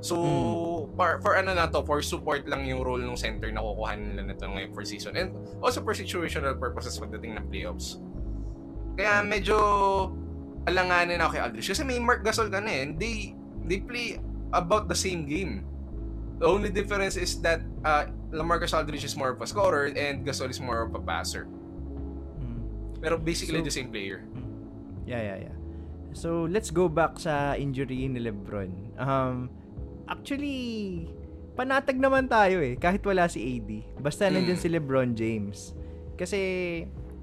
So, 0.00 0.16
mm. 0.16 0.96
for, 0.96 1.20
for 1.20 1.32
ano 1.36 1.52
na 1.52 1.68
to, 1.68 1.84
for 1.84 2.00
support 2.00 2.48
lang 2.48 2.64
yung 2.64 2.80
role 2.80 3.04
ng 3.04 3.20
center 3.20 3.52
na 3.52 3.60
kukuha 3.60 4.00
nila 4.00 4.32
nito 4.32 4.48
ngayon 4.48 4.72
for 4.72 4.84
season. 4.84 5.16
And 5.16 5.36
also 5.60 5.84
for 5.84 5.92
situational 5.92 6.56
purposes 6.56 6.96
pagdating 6.96 7.36
ng 7.36 7.46
playoffs. 7.52 8.00
Kaya 8.96 9.20
medyo 9.20 9.56
alanganin 10.64 11.20
ako 11.20 11.36
kay 11.36 11.42
Aldridge. 11.44 11.68
Kasi 11.68 11.84
may 11.84 12.00
Mark 12.00 12.24
Gasol 12.24 12.48
ka 12.48 12.64
na 12.64 12.72
eh. 12.72 12.84
They, 12.96 13.36
they 13.68 13.80
play 13.84 14.16
about 14.56 14.88
the 14.88 14.96
same 14.96 15.28
game. 15.28 15.68
The 16.40 16.48
only 16.48 16.72
difference 16.72 17.20
is 17.20 17.36
that 17.44 17.60
uh, 17.84 18.08
Lamarcus 18.32 18.72
Aldridge 18.72 19.04
is 19.04 19.12
more 19.12 19.36
of 19.36 19.40
a 19.44 19.46
scorer 19.46 19.92
and 19.92 20.24
Gasol 20.24 20.48
is 20.48 20.60
more 20.64 20.80
of 20.88 20.96
a 20.96 21.02
passer. 21.04 21.44
Mm. 22.40 22.64
Pero 23.04 23.20
basically 23.20 23.60
so, 23.60 23.68
the 23.68 23.76
same 23.76 23.92
player. 23.92 24.24
Hmm. 24.32 24.48
Yeah, 25.04 25.20
yeah, 25.20 25.38
yeah. 25.48 25.56
So, 26.16 26.48
let's 26.48 26.72
go 26.72 26.88
back 26.88 27.20
sa 27.20 27.54
injury 27.54 28.08
ni 28.08 28.18
LeBron. 28.18 28.72
Um, 28.96 29.52
actually, 30.10 31.06
panatag 31.54 31.96
naman 31.96 32.26
tayo 32.26 32.58
eh, 32.60 32.74
kahit 32.74 33.00
wala 33.06 33.30
si 33.30 33.40
AD. 33.40 34.02
Basta 34.02 34.26
mm. 34.26 34.32
nandyan 34.34 34.58
si 34.58 34.68
LeBron 34.68 35.14
James. 35.14 35.72
Kasi, 36.18 36.40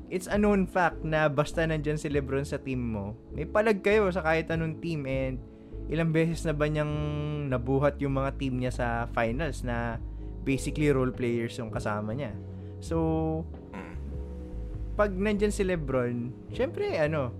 it's 0.07 0.27
a 0.31 0.39
known 0.39 0.63
fact 0.65 1.03
na 1.03 1.27
basta 1.27 1.67
nandyan 1.67 1.99
si 1.99 2.07
LeBron 2.07 2.47
sa 2.47 2.57
team 2.57 2.95
mo, 2.95 3.13
may 3.35 3.43
palag 3.43 3.83
kayo 3.83 4.07
sa 4.07 4.23
kahit 4.23 4.47
anong 4.47 4.79
team 4.79 5.03
and 5.03 5.35
ilang 5.91 6.11
beses 6.11 6.43
na 6.43 6.55
ba 6.55 6.67
niyang 6.67 6.91
nabuhat 7.51 7.99
yung 7.99 8.15
mga 8.15 8.35
team 8.39 8.59
niya 8.59 8.71
sa 8.71 8.87
finals 9.11 9.63
na 9.63 9.99
basically 10.47 10.91
role 10.91 11.11
players 11.11 11.55
yung 11.59 11.71
kasama 11.71 12.15
niya. 12.15 12.31
So, 12.79 13.43
pag 14.95 15.11
nandyan 15.11 15.51
si 15.51 15.67
LeBron, 15.67 16.31
syempre 16.55 16.95
ano, 16.99 17.35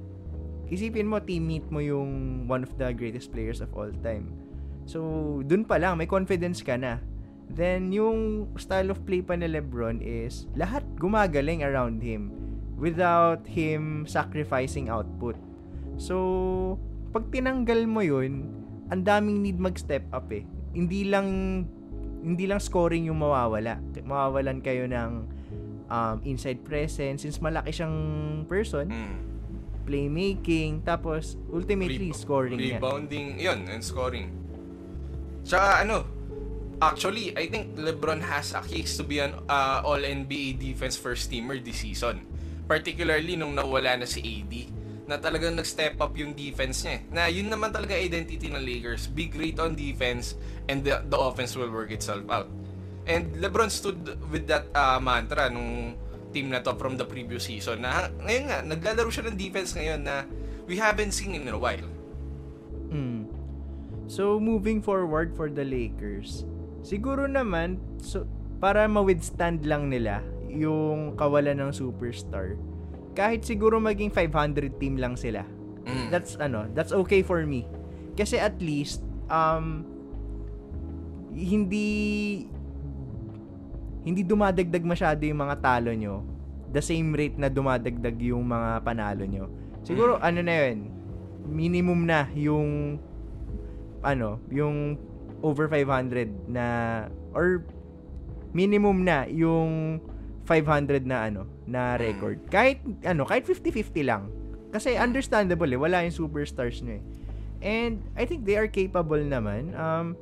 isipin 0.68 1.08
mo, 1.08 1.24
teammate 1.24 1.68
mo 1.72 1.80
yung 1.80 2.44
one 2.52 2.68
of 2.68 2.72
the 2.76 2.92
greatest 2.92 3.32
players 3.32 3.64
of 3.64 3.72
all 3.76 3.92
time. 4.04 4.28
So, 4.88 5.00
dun 5.44 5.68
pa 5.68 5.76
lang, 5.76 6.00
may 6.00 6.08
confidence 6.08 6.64
ka 6.64 6.80
na. 6.80 7.04
Then, 7.52 7.92
yung 7.92 8.48
style 8.56 8.92
of 8.92 9.04
play 9.04 9.20
pa 9.20 9.36
ni 9.36 9.52
Lebron 9.52 10.00
is, 10.00 10.48
lahat 10.56 10.88
gumagaling 10.96 11.64
around 11.64 12.00
him 12.00 12.32
without 12.80 13.44
him 13.44 14.08
sacrificing 14.08 14.88
output. 14.88 15.36
So, 16.00 16.80
pag 17.12 17.28
tinanggal 17.28 17.84
mo 17.84 18.00
yun, 18.00 18.48
ang 18.88 19.04
daming 19.04 19.44
need 19.44 19.60
mag-step 19.60 20.08
up 20.16 20.32
eh. 20.32 20.48
Hindi 20.72 21.12
lang 21.12 21.28
hindi 22.24 22.48
lang 22.48 22.60
scoring 22.60 23.12
yung 23.12 23.20
mawawala. 23.20 23.80
Mawawalan 24.04 24.60
kayo 24.64 24.88
ng 24.88 25.12
um, 25.88 26.18
inside 26.24 26.64
presence 26.64 27.24
since 27.28 27.40
malaki 27.44 27.72
siyang 27.76 27.96
person. 28.48 28.88
Mm 28.88 29.38
playmaking, 29.88 30.84
tapos 30.84 31.40
ultimately 31.48 32.12
Re- 32.12 32.20
scoring 32.20 32.60
Rebounding, 32.60 33.40
yan. 33.40 33.64
yun, 33.64 33.72
and 33.72 33.80
scoring. 33.80 34.28
Tsaka 35.48 35.88
ano, 35.88 36.04
actually, 36.84 37.32
I 37.40 37.48
think 37.48 37.80
LeBron 37.80 38.20
has 38.20 38.52
a 38.52 38.60
case 38.60 39.00
to 39.00 39.08
be 39.08 39.24
an 39.24 39.32
uh, 39.48 39.80
All-NBA 39.80 40.60
defense 40.60 41.00
first 41.00 41.32
teamer 41.32 41.56
this 41.64 41.88
season. 41.88 42.28
Particularly 42.68 43.40
nung 43.40 43.56
nawala 43.56 43.96
na 43.96 44.04
si 44.04 44.20
AD 44.20 44.54
na 45.08 45.16
talagang 45.16 45.56
nag-step 45.56 46.04
up 46.04 46.12
yung 46.20 46.36
defense 46.36 46.84
niya. 46.84 47.00
Eh. 47.00 47.02
Na 47.16 47.32
yun 47.32 47.48
naman 47.48 47.72
talaga 47.72 47.96
identity 47.96 48.52
ng 48.52 48.60
Lakers. 48.60 49.08
Big 49.08 49.32
rate 49.40 49.56
on 49.64 49.72
defense 49.72 50.36
and 50.68 50.84
the, 50.84 51.00
the 51.08 51.16
offense 51.16 51.56
will 51.56 51.72
work 51.72 51.96
itself 51.96 52.28
out. 52.28 52.52
And 53.08 53.32
LeBron 53.40 53.72
stood 53.72 54.20
with 54.28 54.52
that 54.52 54.68
uh, 54.76 55.00
mantra 55.00 55.48
nung 55.48 55.96
team 56.36 56.52
na 56.52 56.60
to 56.60 56.76
from 56.76 57.00
the 57.00 57.08
previous 57.08 57.48
season 57.48 57.88
na 57.88 58.12
ngayon 58.20 58.52
nga, 58.52 58.60
naglalaro 58.68 59.08
siya 59.08 59.32
ng 59.32 59.40
defense 59.40 59.72
ngayon 59.80 60.04
na 60.04 60.28
we 60.68 60.76
haven't 60.76 61.16
seen 61.16 61.32
in 61.40 61.48
a 61.48 61.56
while. 61.56 61.88
So, 64.08 64.40
moving 64.40 64.80
forward 64.80 65.36
for 65.36 65.52
the 65.52 65.68
Lakers, 65.68 66.48
siguro 66.82 67.28
naman, 67.28 67.80
so, 68.00 68.24
para 68.58 68.88
ma-withstand 68.88 69.68
lang 69.68 69.92
nila 69.92 70.24
yung 70.48 71.14
kawalan 71.20 71.60
ng 71.60 71.72
superstar, 71.76 72.56
kahit 73.14 73.44
siguro 73.44 73.78
maging 73.78 74.10
500 74.10 74.80
team 74.80 74.96
lang 74.98 75.20
sila. 75.20 75.44
Mm. 75.84 76.08
That's 76.10 76.40
ano, 76.40 76.68
that's 76.72 76.92
okay 76.92 77.22
for 77.22 77.44
me. 77.44 77.68
Kasi 78.18 78.42
at 78.42 78.58
least 78.60 79.04
um 79.28 79.86
hindi 81.36 82.48
hindi 84.08 84.22
dumadagdag 84.24 84.84
masyado 84.88 85.22
yung 85.28 85.44
mga 85.44 85.56
talo 85.60 85.92
nyo 85.92 86.38
the 86.72 86.84
same 86.84 87.16
rate 87.16 87.40
na 87.40 87.48
dumadagdag 87.48 88.16
yung 88.20 88.44
mga 88.48 88.84
panalo 88.84 89.24
nyo. 89.24 89.48
Siguro, 89.88 90.20
mm. 90.20 90.24
ano 90.24 90.40
na 90.44 90.54
yun, 90.54 90.78
minimum 91.48 92.04
na 92.04 92.28
yung, 92.36 93.00
ano, 94.08 94.40
yung 94.48 94.96
over 95.44 95.68
500 95.68 96.48
na, 96.48 96.66
or 97.36 97.68
minimum 98.56 99.04
na 99.04 99.28
yung 99.28 100.00
500 100.48 101.04
na 101.04 101.28
ano, 101.28 101.44
na 101.68 101.96
mm. 101.96 102.00
record. 102.00 102.38
Kahit, 102.48 102.80
ano, 103.04 103.28
kahit 103.28 103.44
50-50 103.44 104.08
lang. 104.08 104.32
Kasi 104.72 104.96
understandable 104.96 105.68
eh, 105.68 105.80
wala 105.80 106.08
yung 106.08 106.16
superstars 106.16 106.80
nyo 106.80 107.00
eh. 107.00 107.04
And 107.60 108.06
I 108.16 108.24
think 108.24 108.46
they 108.48 108.56
are 108.56 108.70
capable 108.70 109.20
naman. 109.20 109.74
Um, 109.76 110.16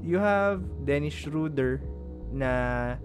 you 0.00 0.18
have 0.18 0.64
Dennis 0.82 1.14
Schroeder 1.14 1.84
na 2.32 2.96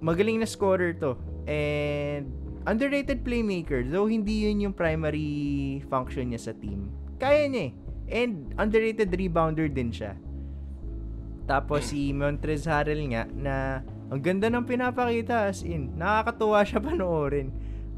magaling 0.00 0.40
na 0.40 0.48
scorer 0.48 0.96
to. 1.04 1.14
And 1.46 2.32
underrated 2.66 3.22
playmaker, 3.22 3.84
though 3.86 4.08
hindi 4.10 4.48
yun 4.48 4.70
yung 4.70 4.74
primary 4.74 5.84
function 5.86 6.32
niya 6.32 6.50
sa 6.50 6.52
team. 6.56 6.90
Kaya 7.20 7.46
niya 7.46 7.62
eh. 7.70 7.72
And 8.06 8.54
underrated 8.54 9.10
rebounder 9.10 9.66
din 9.66 9.90
siya. 9.90 10.14
Tapos 11.46 11.90
si 11.90 12.10
Montrez 12.10 12.66
Harrell 12.66 13.02
nga 13.10 13.26
na 13.30 13.54
ang 14.10 14.20
ganda 14.22 14.46
ng 14.46 14.66
pinapakita 14.66 15.46
as 15.50 15.62
in. 15.62 15.94
Nakakatuwa 15.94 16.62
siya 16.62 16.80
panoorin. 16.86 17.50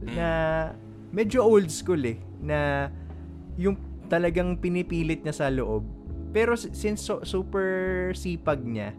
Na 0.04 0.28
medyo 1.12 1.44
old 1.44 1.68
school 1.68 2.00
eh. 2.04 2.16
Na 2.40 2.88
yung 3.56 3.76
talagang 4.08 4.56
pinipilit 4.56 5.24
niya 5.24 5.34
sa 5.36 5.46
loob. 5.52 5.84
Pero 6.32 6.56
since 6.56 7.00
so- 7.04 7.24
super 7.24 8.12
sipag 8.12 8.60
niya, 8.60 8.92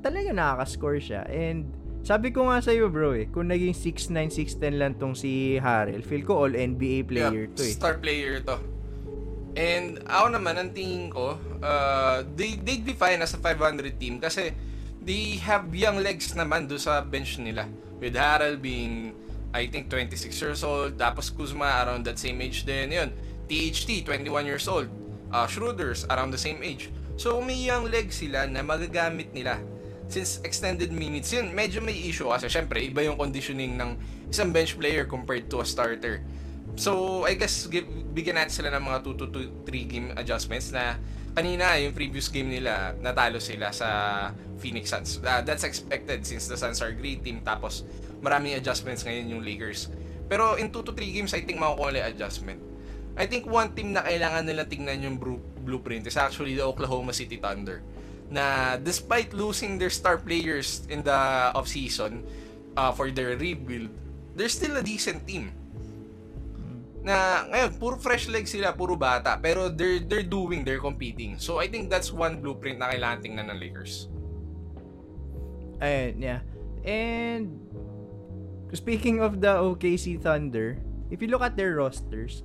talaga 0.00 0.32
nakaka-score 0.32 1.00
siya. 1.00 1.22
And 1.28 1.68
sabi 2.00 2.32
ko 2.32 2.48
nga 2.48 2.64
sa 2.64 2.72
iyo 2.72 2.88
bro 2.88 3.12
eh, 3.12 3.28
kung 3.28 3.52
naging 3.52 3.76
6'9", 3.76 4.32
6'10 4.32 4.80
lang 4.80 4.92
tong 4.96 5.12
si 5.12 5.60
Harrell, 5.60 6.00
feel 6.00 6.24
ko 6.24 6.46
all 6.46 6.52
NBA 6.52 7.04
player 7.04 7.44
Yeah, 7.44 7.56
to 7.56 7.62
eh. 7.64 7.74
Star 7.76 8.00
player 8.00 8.40
to. 8.40 8.56
And 9.56 10.04
ako 10.04 10.26
naman, 10.36 10.54
ang 10.60 10.70
tingin 10.76 11.08
ko, 11.08 11.40
uh, 11.64 12.26
they, 12.36 12.60
they 12.60 12.82
define 12.82 13.22
as 13.24 13.32
a 13.32 13.40
500 13.40 13.96
team 13.96 14.20
kasi 14.20 14.52
they 15.02 15.40
have 15.40 15.72
young 15.72 16.04
legs 16.04 16.36
naman 16.36 16.68
do 16.68 16.76
sa 16.76 17.00
bench 17.00 17.40
nila. 17.40 17.64
With 17.98 18.14
Harrell 18.14 18.60
being, 18.60 19.16
I 19.56 19.66
think, 19.66 19.88
26 19.88 20.30
years 20.36 20.60
old. 20.62 21.00
Tapos 21.00 21.32
Kuzma 21.32 21.86
around 21.86 22.04
that 22.04 22.20
same 22.20 22.38
age 22.44 22.68
din. 22.68 22.92
Yun. 22.92 23.10
THT, 23.48 24.04
21 24.04 24.44
years 24.44 24.68
old. 24.68 24.86
Uh, 25.32 25.48
Schroeder's 25.48 26.04
around 26.12 26.30
the 26.30 26.40
same 26.40 26.60
age. 26.60 26.92
So, 27.18 27.42
may 27.42 27.58
young 27.58 27.90
legs 27.90 28.22
sila 28.22 28.46
na 28.46 28.62
magagamit 28.62 29.34
nila. 29.34 29.58
Since 30.08 30.40
extended 30.46 30.94
minutes, 30.94 31.34
yun, 31.34 31.52
medyo 31.52 31.82
may 31.82 31.96
issue 31.96 32.30
kasi 32.30 32.48
syempre, 32.48 32.80
iba 32.80 33.04
yung 33.04 33.18
conditioning 33.18 33.76
ng 33.76 33.98
isang 34.30 34.54
bench 34.54 34.78
player 34.78 35.04
compared 35.04 35.50
to 35.50 35.60
a 35.60 35.66
starter. 35.66 36.22
So, 36.78 37.26
I 37.26 37.34
guess 37.34 37.66
give, 37.66 37.90
bigyan 38.14 38.38
natin 38.38 38.54
sila 38.54 38.70
ng 38.70 38.86
mga 38.86 38.98
2 39.02 39.18
to 39.18 39.26
3 39.66 39.66
game 39.90 40.08
adjustments 40.14 40.70
na 40.70 40.94
kanina, 41.34 41.74
yung 41.82 41.90
previous 41.90 42.30
game 42.30 42.54
nila, 42.54 42.94
natalo 43.02 43.42
sila 43.42 43.74
sa 43.74 43.88
Phoenix 44.62 44.94
Suns. 44.94 45.18
Uh, 45.18 45.42
that's 45.42 45.66
expected 45.66 46.22
since 46.22 46.46
the 46.46 46.54
Suns 46.54 46.78
are 46.78 46.94
great 46.94 47.26
team 47.26 47.42
tapos 47.42 47.82
maraming 48.22 48.54
adjustments 48.54 49.02
ngayon 49.02 49.26
yung 49.26 49.42
Lakers. 49.42 49.90
Pero 50.30 50.54
in 50.54 50.70
2 50.70 50.86
to 50.86 50.94
3 50.94 51.16
games, 51.18 51.34
I 51.34 51.42
think 51.42 51.58
makukuha 51.58 51.98
adjustment. 52.06 52.62
I 53.18 53.26
think 53.26 53.50
one 53.50 53.74
team 53.74 53.98
na 53.98 54.06
kailangan 54.06 54.46
nila 54.46 54.62
tingnan 54.62 55.02
yung 55.02 55.16
blueprint 55.66 56.06
is 56.06 56.14
actually 56.14 56.54
the 56.54 56.62
Oklahoma 56.62 57.10
City 57.10 57.42
Thunder. 57.42 57.82
Na 58.30 58.78
despite 58.78 59.34
losing 59.34 59.82
their 59.82 59.90
star 59.90 60.14
players 60.14 60.86
in 60.86 61.02
the 61.02 61.50
offseason 61.58 62.22
uh, 62.78 62.94
for 62.94 63.10
their 63.10 63.34
rebuild, 63.34 63.90
they're 64.38 64.52
still 64.52 64.78
a 64.78 64.84
decent 64.86 65.26
team 65.26 65.50
na 67.08 67.48
ngayon 67.48 67.80
puro 67.80 67.96
fresh 67.96 68.28
legs 68.28 68.52
sila, 68.52 68.76
puro 68.76 68.92
bata, 68.92 69.40
pero 69.40 69.72
they're 69.72 70.04
they're 70.04 70.26
doing, 70.26 70.60
they're 70.60 70.82
competing. 70.82 71.40
So 71.40 71.56
I 71.56 71.66
think 71.66 71.88
that's 71.88 72.12
one 72.12 72.44
blueprint 72.44 72.76
na 72.76 72.92
kailangan 72.92 73.24
tingnan 73.24 73.48
ng 73.48 73.58
Lakers. 73.58 74.12
Ayun, 75.80 76.20
yeah. 76.20 76.40
And 76.84 77.56
speaking 78.74 79.24
of 79.24 79.40
the 79.40 79.56
OKC 79.56 80.20
Thunder, 80.20 80.76
if 81.08 81.22
you 81.22 81.28
look 81.30 81.40
at 81.40 81.56
their 81.56 81.78
rosters, 81.78 82.42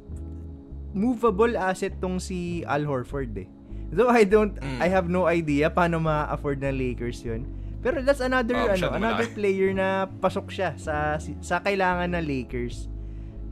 movable 0.94 1.58
asset 1.58 1.98
tong 2.00 2.22
si 2.22 2.62
Al 2.64 2.86
Horford 2.86 3.34
eh. 3.36 3.50
Though 3.94 4.10
I 4.10 4.26
don't, 4.26 4.58
Mm. 4.58 4.82
I 4.82 4.88
have 4.90 5.06
no 5.10 5.26
idea 5.30 5.70
paano 5.70 6.02
ma-afford 6.02 6.62
ng 6.62 6.74
Lakers 6.74 7.22
yun. 7.22 7.46
Pero 7.84 8.00
that's 8.02 8.24
another, 8.24 8.56
Oh, 8.56 8.74
ano, 8.74 8.96
another 8.96 9.28
player 9.28 9.70
na 9.76 10.08
pasok 10.08 10.50
siya 10.50 10.74
sa, 10.80 11.20
sa 11.20 11.60
kailangan 11.62 12.16
ng 12.16 12.26
Lakers. 12.26 12.90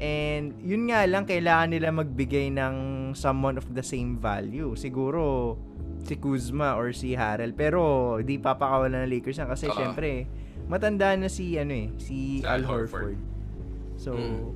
And 0.01 0.57
yun 0.65 0.89
nga 0.89 1.05
lang, 1.05 1.29
kailangan 1.29 1.69
nila 1.77 1.93
magbigay 1.93 2.49
ng 2.49 2.75
someone 3.13 3.61
of 3.61 3.69
the 3.69 3.85
same 3.85 4.17
value. 4.17 4.73
Siguro, 4.73 5.53
si 6.01 6.17
Kuzma 6.17 6.73
or 6.73 6.89
si 6.89 7.13
Harrell. 7.13 7.53
Pero, 7.53 8.17
di 8.25 8.41
papakawalan 8.41 9.05
ng 9.05 9.11
Lakers 9.13 9.37
yan 9.37 9.45
kasi 9.45 9.69
Oo. 9.69 9.77
syempre, 9.77 10.25
matanda 10.65 11.13
na 11.13 11.29
si, 11.29 11.53
ano 11.61 11.69
eh, 11.69 11.93
si, 12.01 12.41
Si 12.41 12.47
Al 12.49 12.65
Horford. 12.65 13.13
Horford. 13.13 13.19
So, 14.01 14.17
Mm. 14.17 14.49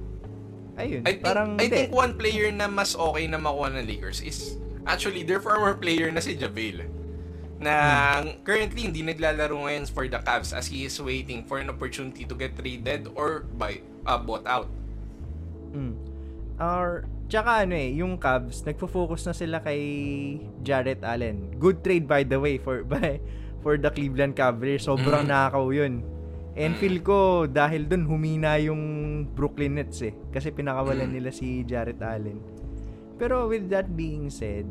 ayun. 0.82 1.02
I 1.06 1.14
think, 1.14 1.22
parang, 1.22 1.50
I 1.62 1.70
think 1.70 1.94
one 1.94 2.18
player 2.18 2.50
na 2.50 2.66
mas 2.66 2.98
okay 2.98 3.30
na 3.30 3.38
makuha 3.38 3.70
ng 3.70 3.86
Lakers 3.86 4.26
is 4.26 4.58
actually 4.90 5.22
their 5.22 5.38
former 5.38 5.78
player 5.78 6.10
na 6.10 6.26
si 6.26 6.34
JaVale. 6.34 6.90
Na 7.62 8.20
currently 8.44 8.90
hindi 8.90 9.06
naglalaro 9.06 9.56
ngayon 9.56 9.88
for 9.88 10.10
the 10.10 10.20
Cavs 10.20 10.52
as 10.52 10.68
he 10.68 10.84
is 10.84 10.98
waiting 11.00 11.46
for 11.46 11.62
an 11.62 11.70
opportunity 11.72 12.26
to 12.26 12.34
get 12.36 12.58
traded 12.58 13.08
or 13.14 13.46
buy 13.56 13.80
uh, 14.04 14.18
bought 14.20 14.44
out. 14.50 14.68
Mm. 15.76 15.94
Or, 16.56 17.04
tsaka 17.28 17.68
ano 17.68 17.76
eh, 17.76 18.00
yung 18.00 18.16
Cavs, 18.16 18.64
nagfo-focus 18.64 19.28
na 19.28 19.34
sila 19.36 19.58
kay 19.60 19.82
Jarrett 20.64 21.04
Allen. 21.04 21.60
Good 21.60 21.84
trade 21.84 22.08
by 22.08 22.24
the 22.24 22.40
way 22.40 22.56
for 22.56 22.82
by 22.88 23.20
for 23.60 23.76
the 23.76 23.92
Cleveland 23.92 24.40
Cavaliers. 24.40 24.88
Sobrang 24.88 25.28
Mm. 25.28 25.32
nakakaw 25.32 25.68
yun. 25.70 25.94
And 26.56 26.72
Mm. 26.72 26.80
feel 26.80 26.98
ko, 27.04 27.18
dahil 27.44 27.92
dun, 27.92 28.08
humina 28.08 28.56
yung 28.56 28.80
Brooklyn 29.36 29.76
Nets 29.76 30.00
eh. 30.00 30.16
Kasi 30.32 30.56
pinakawalan 30.56 31.12
Mm. 31.12 31.16
nila 31.20 31.30
si 31.36 31.68
Jarrett 31.68 32.00
Allen. 32.00 32.40
Pero 33.20 33.52
with 33.52 33.68
that 33.68 33.92
being 33.92 34.32
said, 34.32 34.64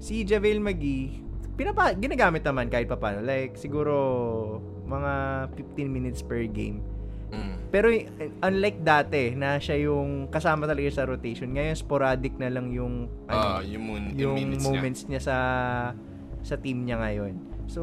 si 0.00 0.24
JaVale 0.24 0.64
McGee, 0.64 1.20
pinapa, 1.54 1.92
ginagamit 1.92 2.40
naman 2.40 2.72
kahit 2.72 2.88
papano. 2.88 3.20
Like, 3.20 3.60
siguro, 3.60 3.92
mga 4.88 5.12
15 5.52 5.88
minutes 5.88 6.24
per 6.24 6.48
game. 6.48 6.80
Mm. 7.34 7.52
Pero 7.68 7.86
eh, 7.88 8.06
unlike 8.40 8.78
dati 8.80 9.34
na 9.34 9.58
siya 9.58 9.74
yung 9.82 10.30
kasama 10.30 10.64
talaga 10.64 10.86
sa 10.92 11.02
rotation, 11.02 11.50
ngayon 11.50 11.74
sporadic 11.74 12.38
na 12.38 12.46
lang 12.46 12.70
yung 12.70 13.10
Ah, 13.26 13.58
ano, 13.58 13.66
yung, 13.66 13.84
mun- 13.84 14.14
yung 14.14 14.34
minutes 14.34 14.62
niya. 14.62 14.70
moments 14.70 15.00
niya. 15.04 15.20
sa 15.20 15.36
sa 16.40 16.54
team 16.54 16.84
niya 16.84 17.00
ngayon. 17.00 17.34
So, 17.66 17.82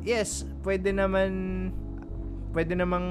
yes, 0.00 0.46
pwede 0.62 0.88
naman 0.88 1.30
pwede 2.50 2.72
namang 2.72 3.06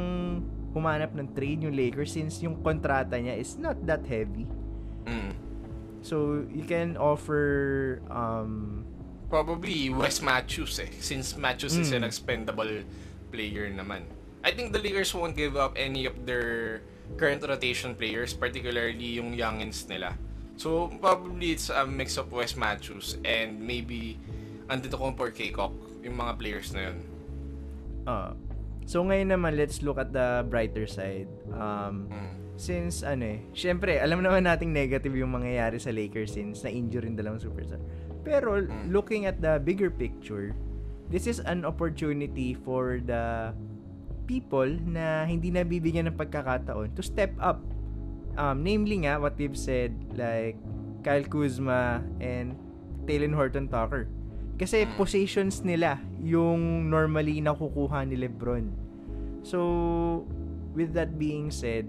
humanap 0.71 1.11
ng 1.11 1.31
trade 1.31 1.61
yung 1.61 1.75
Lakers 1.75 2.11
since 2.11 2.39
yung 2.39 2.57
kontrata 2.57 3.15
niya 3.15 3.35
is 3.35 3.55
not 3.55 3.75
that 3.83 4.01
heavy. 4.03 4.47
Mm. 5.03 5.35
So, 5.99 6.47
you 6.47 6.63
can 6.63 6.95
offer 6.95 7.43
um 8.07 8.81
Probably 9.25 9.89
Wes 9.89 10.21
Matthews 10.21 10.79
eh. 10.79 10.89
Since 10.95 11.35
Matthews 11.35 11.75
is 11.75 11.89
Mm. 11.89 11.97
an 11.97 12.03
expendable 12.05 12.71
player 13.27 13.67
naman. 13.67 14.07
I 14.45 14.53
think 14.53 14.71
the 14.71 14.79
Lakers 14.79 15.09
won't 15.09 15.33
give 15.33 15.57
up 15.57 15.73
any 15.73 16.05
of 16.05 16.13
their 16.21 16.85
current 17.17 17.41
rotation 17.41 17.97
players, 17.97 18.37
particularly 18.37 19.17
yung 19.17 19.33
youngins 19.33 19.89
nila. 19.89 20.13
So, 20.55 20.93
probably 21.01 21.51
it's 21.51 21.73
a 21.73 21.81
mix 21.83 22.15
of 22.15 22.29
Wes 22.29 22.53
Matthews 22.55 23.17
and 23.25 23.57
maybe 23.57 24.21
Antetokounmpo 24.69 25.19
or 25.19 25.31
Kaycock, 25.33 25.73
yung 26.05 26.15
mga 26.15 26.37
players 26.37 26.69
na 26.77 26.93
yun. 26.93 26.97
uh, 28.05 28.31
So 28.85 29.01
ngayon 29.01 29.33
naman 29.33 29.57
let's 29.57 29.81
look 29.81 29.97
at 29.97 30.13
the 30.13 30.45
brighter 30.45 30.85
side. 30.85 31.25
Um 31.49 32.05
Mm. 32.05 32.33
since 32.55 33.01
ano 33.01 33.35
eh, 33.35 33.39
syempre, 33.51 33.97
alam 33.97 34.21
naman 34.21 34.45
nating 34.45 34.69
negative 34.69 35.11
yung 35.17 35.33
mangyayari 35.33 35.81
sa 35.81 35.89
Lakers 35.89 36.37
since 36.37 36.61
na-injure 36.61 37.01
yung 37.03 37.17
dalawang 37.17 37.41
superstar. 37.41 37.81
Pero 38.21 38.61
Mm. 38.61 38.93
looking 38.93 39.25
at 39.25 39.41
the 39.41 39.57
bigger 39.57 39.89
picture, 39.89 40.53
this 41.09 41.25
is 41.25 41.41
an 41.49 41.65
opportunity 41.65 42.53
for 42.53 43.01
the 43.01 43.51
people 44.25 44.67
na 44.83 45.23
hindi 45.23 45.53
nabibigyan 45.53 46.09
ng 46.09 46.17
pagkakataon 46.17 46.93
to 46.97 47.01
step 47.05 47.31
up. 47.37 47.61
Um, 48.35 48.65
namely 48.65 49.07
nga, 49.07 49.21
what 49.21 49.39
we've 49.39 49.55
said, 49.55 49.95
like 50.17 50.59
Kyle 51.05 51.23
Kuzma 51.23 52.03
and 52.19 52.57
Taylor 53.05 53.31
Horton 53.31 53.69
Tucker. 53.69 54.09
Kasi 54.57 54.83
Mm. 54.83 54.91
positions 54.97 55.61
nila 55.61 56.01
yung 56.19 56.89
normally 56.89 57.39
nakukuha 57.39 58.03
ni 58.07 58.19
Lebron. 58.19 58.73
So, 59.45 60.25
with 60.73 60.97
that 60.97 61.15
being 61.15 61.53
said, 61.53 61.85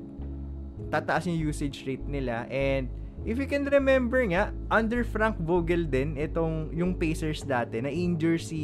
tataas 0.93 1.27
yung 1.27 1.41
usage 1.41 1.89
rate 1.89 2.05
nila 2.05 2.45
and 2.53 2.93
if 3.25 3.41
you 3.41 3.49
can 3.49 3.65
remember 3.67 4.21
nga, 4.29 4.53
under 4.71 5.03
Frank 5.03 5.41
Vogel 5.41 5.89
din, 5.89 6.15
itong 6.21 6.71
yung 6.71 6.95
Pacers 6.95 7.43
dati, 7.43 7.81
na-injure 7.81 8.39
si 8.39 8.63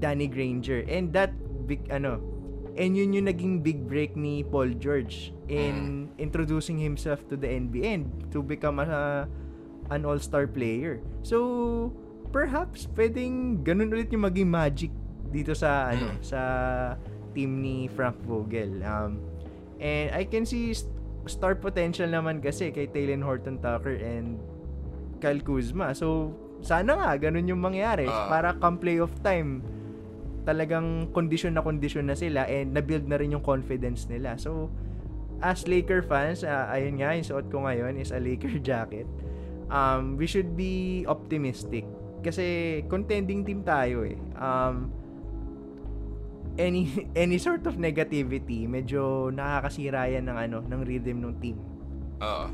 Danny 0.00 0.26
Granger 0.26 0.82
and 0.88 1.12
that 1.12 1.30
big, 1.68 1.84
ano, 1.92 2.18
and 2.74 2.92
yun 2.92 3.12
yung 3.12 3.26
naging 3.26 3.54
big 3.58 3.82
break 3.84 4.14
ni 4.14 4.42
Paul 4.42 4.74
George 4.74 5.32
in 5.46 6.06
introducing 6.16 6.76
himself 6.76 7.22
to 7.28 7.34
the 7.34 7.46
NBA 7.46 7.86
and 7.86 8.04
to 8.30 8.40
become 8.40 8.78
a, 8.78 9.26
an 9.88 10.04
all-star 10.04 10.46
player. 10.46 11.02
So, 11.22 11.90
perhaps 12.30 12.86
pwedeng 12.94 13.62
ganun 13.62 13.90
ulit 13.90 14.10
yung 14.10 14.22
maging 14.22 14.46
magic 14.46 14.92
dito 15.30 15.50
sa 15.50 15.90
ano 15.90 16.14
Mm. 16.14 16.22
sa 16.22 16.40
team 17.30 17.58
ni 17.58 17.86
Frank 17.88 18.18
Vogel. 18.22 18.82
Um, 18.82 19.22
and 19.78 20.10
I 20.10 20.22
can 20.22 20.42
see 20.42 20.74
st- 20.74 20.90
star 21.26 21.54
potential 21.54 22.06
naman 22.06 22.38
kasi 22.38 22.70
kay 22.70 22.86
Taylor 22.86 23.18
Horton 23.20 23.58
Tucker 23.58 23.94
and 23.94 24.38
Kyle 25.18 25.38
Kuzma. 25.38 25.92
So, 25.92 26.34
sana 26.60 26.92
nga 26.94 27.10
ganun 27.18 27.46
yung 27.46 27.60
mangyari 27.60 28.04
Ah. 28.04 28.26
para 28.26 28.52
come 28.52 28.76
playoff 28.76 29.12
time 29.22 29.62
talagang 30.50 31.14
condition 31.14 31.54
na 31.54 31.62
condition 31.62 32.10
na 32.10 32.18
sila 32.18 32.42
and 32.50 32.74
na-build 32.74 33.06
na 33.06 33.14
rin 33.22 33.30
yung 33.30 33.46
confidence 33.46 34.10
nila. 34.10 34.34
So, 34.34 34.66
as 35.38 35.70
Laker 35.70 36.02
fans, 36.02 36.42
ah, 36.42 36.66
ayun 36.74 36.98
nga, 36.98 37.14
yung 37.14 37.22
suot 37.22 37.46
ko 37.46 37.62
ngayon 37.62 37.94
is 37.94 38.10
a 38.10 38.18
Laker 38.18 38.58
jacket. 38.66 39.06
Um, 39.70 40.18
we 40.18 40.26
should 40.26 40.58
be 40.58 41.06
optimistic 41.06 41.86
Kasi 42.20 42.80
contending 42.86 43.48
team 43.48 43.64
tayo 43.64 44.04
eh. 44.04 44.16
Um, 44.36 44.92
any 46.60 46.92
any 47.16 47.40
sort 47.40 47.64
of 47.64 47.80
negativity, 47.80 48.68
medyo 48.68 49.32
nakakasira 49.32 50.12
yan 50.12 50.28
ng 50.28 50.36
ano, 50.36 50.58
ng 50.60 50.80
rhythm 50.84 51.24
ng 51.24 51.34
team. 51.40 51.56
Oo. 52.20 52.46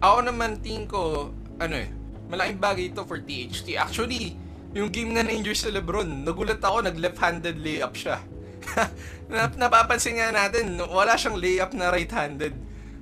Ako 0.00 0.18
naman 0.26 0.58
tingin 0.58 0.90
ko, 0.90 1.30
ano 1.60 1.74
eh, 1.76 1.88
malaking 2.26 2.58
bagay 2.58 2.84
ito 2.90 3.04
for 3.06 3.22
THT. 3.22 3.78
Actually, 3.78 4.34
yung 4.70 4.90
game 4.90 5.10
na 5.10 5.26
na-injure 5.26 5.58
sa 5.58 5.70
Lebron, 5.70 6.22
nagulat 6.22 6.62
ako, 6.62 6.86
nag-left-handed 6.86 7.58
layup 7.58 7.94
siya. 7.94 8.22
Nap- 9.32 9.58
napapansin 9.58 10.22
nga 10.22 10.30
natin, 10.30 10.78
wala 10.78 11.18
siyang 11.18 11.38
layup 11.38 11.74
na 11.74 11.90
right-handed. 11.90 12.54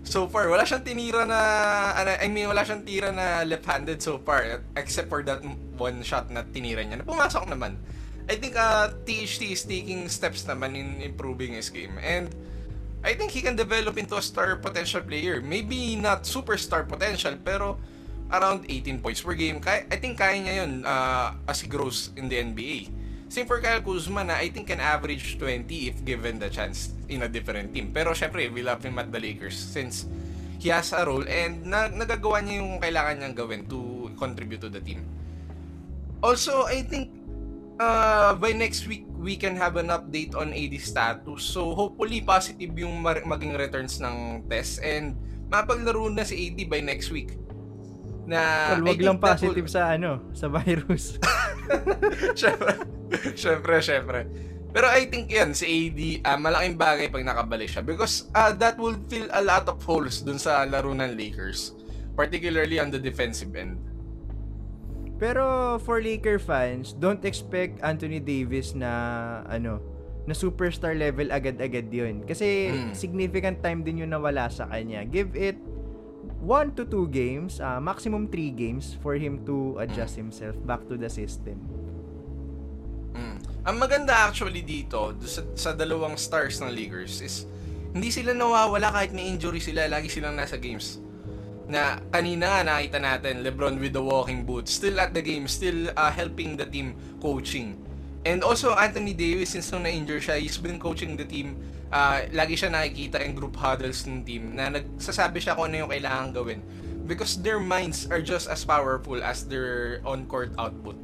So 0.08 0.24
far, 0.24 0.48
wala 0.48 0.64
siyang 0.64 0.80
tinira 0.80 1.28
na, 1.28 1.40
ano, 1.92 2.16
I 2.16 2.28
mean, 2.32 2.48
wala 2.48 2.64
siyang 2.64 2.88
tira 2.88 3.12
na 3.12 3.44
left-handed 3.44 4.00
so 4.00 4.16
far, 4.24 4.64
except 4.80 5.12
for 5.12 5.20
that 5.28 5.44
one 5.76 6.00
shot 6.00 6.32
na 6.32 6.40
tinira 6.48 6.80
niya, 6.80 7.04
pumasok 7.04 7.44
naman. 7.44 7.76
I 8.28 8.36
think 8.36 8.56
uh, 8.56 8.92
THT 9.08 9.40
is 9.52 9.64
taking 9.64 10.08
steps 10.08 10.44
naman 10.44 10.76
in 10.76 11.00
improving 11.00 11.56
his 11.56 11.72
game. 11.72 11.96
And 12.00 12.28
I 13.00 13.16
think 13.16 13.32
he 13.32 13.40
can 13.40 13.56
develop 13.56 13.96
into 13.96 14.16
a 14.16 14.24
star 14.24 14.56
potential 14.56 15.00
player. 15.00 15.40
Maybe 15.40 15.96
not 15.96 16.28
superstar 16.28 16.84
potential, 16.84 17.40
pero 17.40 17.80
around 18.32 18.68
18 18.68 19.00
points 19.00 19.20
per 19.24 19.34
game. 19.34 19.60
Kaya, 19.60 19.88
I 19.88 19.96
think 19.96 20.20
kaya 20.20 20.36
niya 20.40 20.54
yun 20.64 20.84
uh, 20.84 21.34
as 21.48 21.64
he 21.64 21.68
grows 21.68 22.12
in 22.16 22.28
the 22.28 22.36
NBA. 22.36 22.92
Same 23.28 23.44
for 23.44 23.60
Kyle 23.60 23.84
Kuzma 23.84 24.24
na 24.24 24.40
I 24.40 24.48
think 24.48 24.72
can 24.72 24.80
average 24.80 25.36
20 25.36 25.68
if 25.84 26.00
given 26.00 26.40
the 26.40 26.48
chance 26.48 26.96
in 27.12 27.24
a 27.24 27.28
different 27.28 27.76
team. 27.76 27.92
Pero 27.92 28.16
syempre, 28.16 28.48
we 28.48 28.64
love 28.64 28.80
him 28.80 28.96
at 28.96 29.12
the 29.12 29.20
Lakers 29.20 29.56
since 29.56 30.08
he 30.56 30.72
has 30.72 30.96
a 30.96 31.04
role 31.04 31.24
and 31.28 31.68
na 31.68 31.92
nagagawa 31.92 32.40
niya 32.40 32.64
yung 32.64 32.80
kailangan 32.80 33.20
niyang 33.20 33.36
gawin 33.36 33.62
to 33.68 34.08
contribute 34.16 34.64
to 34.64 34.72
the 34.72 34.80
team. 34.80 35.04
Also, 36.24 36.66
I 36.66 36.82
think 36.82 37.12
uh, 37.78 38.34
by 38.34 38.56
next 38.56 38.88
week, 38.90 39.06
we 39.14 39.36
can 39.38 39.54
have 39.54 39.76
an 39.76 39.92
update 39.92 40.34
on 40.34 40.50
AD 40.50 40.74
status. 40.82 41.46
So, 41.46 41.76
hopefully, 41.76 42.24
positive 42.24 42.74
yung 42.74 43.04
maging 43.04 43.54
returns 43.54 44.02
ng 44.02 44.48
test 44.50 44.82
and 44.82 45.14
mapaglaro 45.46 46.10
na 46.10 46.26
si 46.26 46.50
AD 46.50 46.58
by 46.66 46.82
next 46.82 47.14
week. 47.14 47.38
Na, 48.28 48.76
Well, 48.76 48.92
wag 48.92 49.00
lang 49.00 49.16
positive 49.18 49.64
will- 49.64 49.72
sa 49.72 49.96
ano, 49.96 50.20
sa 50.36 50.52
virus. 50.52 51.16
syempre, 52.40 52.72
syempre, 53.34 53.74
syempre. 53.80 54.18
Pero 54.68 54.84
I 54.86 55.08
think 55.08 55.32
yan, 55.32 55.56
si 55.56 55.64
AD, 55.64 56.00
ah, 56.22 56.36
malaking 56.36 56.76
bagay 56.76 57.08
pag 57.08 57.24
nakabalik 57.24 57.66
siya. 57.66 57.80
Because 57.80 58.28
ah, 58.30 58.52
that 58.52 58.76
will 58.76 59.00
fill 59.08 59.24
a 59.32 59.40
lot 59.40 59.64
of 59.64 59.80
holes 59.80 60.20
dun 60.20 60.36
sa 60.36 60.60
laro 60.62 60.92
ng 60.92 61.16
Lakers. 61.16 61.72
Particularly 62.12 62.76
on 62.76 62.92
the 62.92 63.00
defensive 63.00 63.56
end. 63.56 63.80
Pero 65.16 65.78
for 65.80 65.98
Laker 65.98 66.38
fans, 66.38 66.92
don't 66.92 67.24
expect 67.24 67.80
Anthony 67.80 68.20
Davis 68.20 68.76
na 68.76 68.90
ano, 69.48 69.80
na 70.28 70.34
superstar 70.36 70.92
level 70.94 71.32
agad-agad 71.32 71.88
'yun. 71.88 72.22
Kasi 72.22 72.68
Mm. 72.68 72.92
significant 72.92 73.58
time 73.58 73.80
din 73.80 74.04
'yung 74.04 74.12
nawala 74.12 74.46
sa 74.46 74.68
kanya. 74.68 75.02
Give 75.02 75.32
it 75.32 75.56
1 76.38 76.78
to 76.78 76.86
2 76.86 77.10
games, 77.10 77.58
ah, 77.58 77.82
maximum 77.82 78.30
3 78.30 78.54
games 78.54 78.94
for 79.02 79.18
him 79.18 79.42
to 79.42 79.74
adjust 79.82 80.14
himself 80.14 80.54
back 80.62 80.86
to 80.86 80.94
the 80.94 81.10
system. 81.10 81.58
Mm. 83.18 83.38
Ang 83.66 83.76
maganda 83.82 84.14
actually 84.14 84.62
dito 84.62 85.18
sa, 85.26 85.42
sa 85.58 85.70
dalawang 85.74 86.14
stars 86.14 86.62
ng 86.62 86.70
Lakers 86.70 87.18
is 87.20 87.42
hindi 87.90 88.14
sila 88.14 88.36
nawawala 88.36 88.94
kahit 88.94 89.10
may 89.10 89.26
injury 89.26 89.58
sila, 89.58 89.90
lagi 89.90 90.06
silang 90.06 90.38
nasa 90.38 90.60
games. 90.60 91.02
Na 91.68 91.98
kanina 92.14 92.48
nga 92.48 92.60
nakita 92.64 92.98
natin 93.02 93.42
LeBron 93.42 93.76
with 93.80 93.92
the 93.96 94.00
walking 94.00 94.46
boot, 94.46 94.70
still 94.70 94.96
at 95.02 95.10
the 95.12 95.24
game, 95.24 95.50
still 95.50 95.90
uh, 95.98 96.12
helping 96.12 96.54
the 96.54 96.64
team 96.64 96.94
coaching. 97.18 97.74
And 98.26 98.42
also 98.42 98.74
Anthony 98.74 99.14
Davis 99.14 99.54
since 99.54 99.70
nung 99.70 99.86
na-injure 99.86 100.18
siya, 100.18 100.42
he's 100.42 100.58
been 100.58 100.82
coaching 100.82 101.14
the 101.14 101.26
team. 101.26 101.58
Uh, 101.88 102.26
lagi 102.34 102.58
siya 102.58 102.74
nakikita 102.74 103.22
in 103.22 103.32
group 103.32 103.54
huddles 103.56 104.04
ng 104.04 104.26
team 104.26 104.58
na 104.58 104.68
nagsasabi 104.68 105.38
siya 105.38 105.54
kung 105.54 105.72
ano 105.72 105.86
yung 105.86 105.90
kailangan 105.90 106.34
gawin 106.34 106.60
because 107.08 107.40
their 107.40 107.56
minds 107.56 108.04
are 108.12 108.20
just 108.20 108.50
as 108.52 108.60
powerful 108.68 109.16
as 109.24 109.48
their 109.48 110.04
on-court 110.04 110.52
output. 110.60 110.94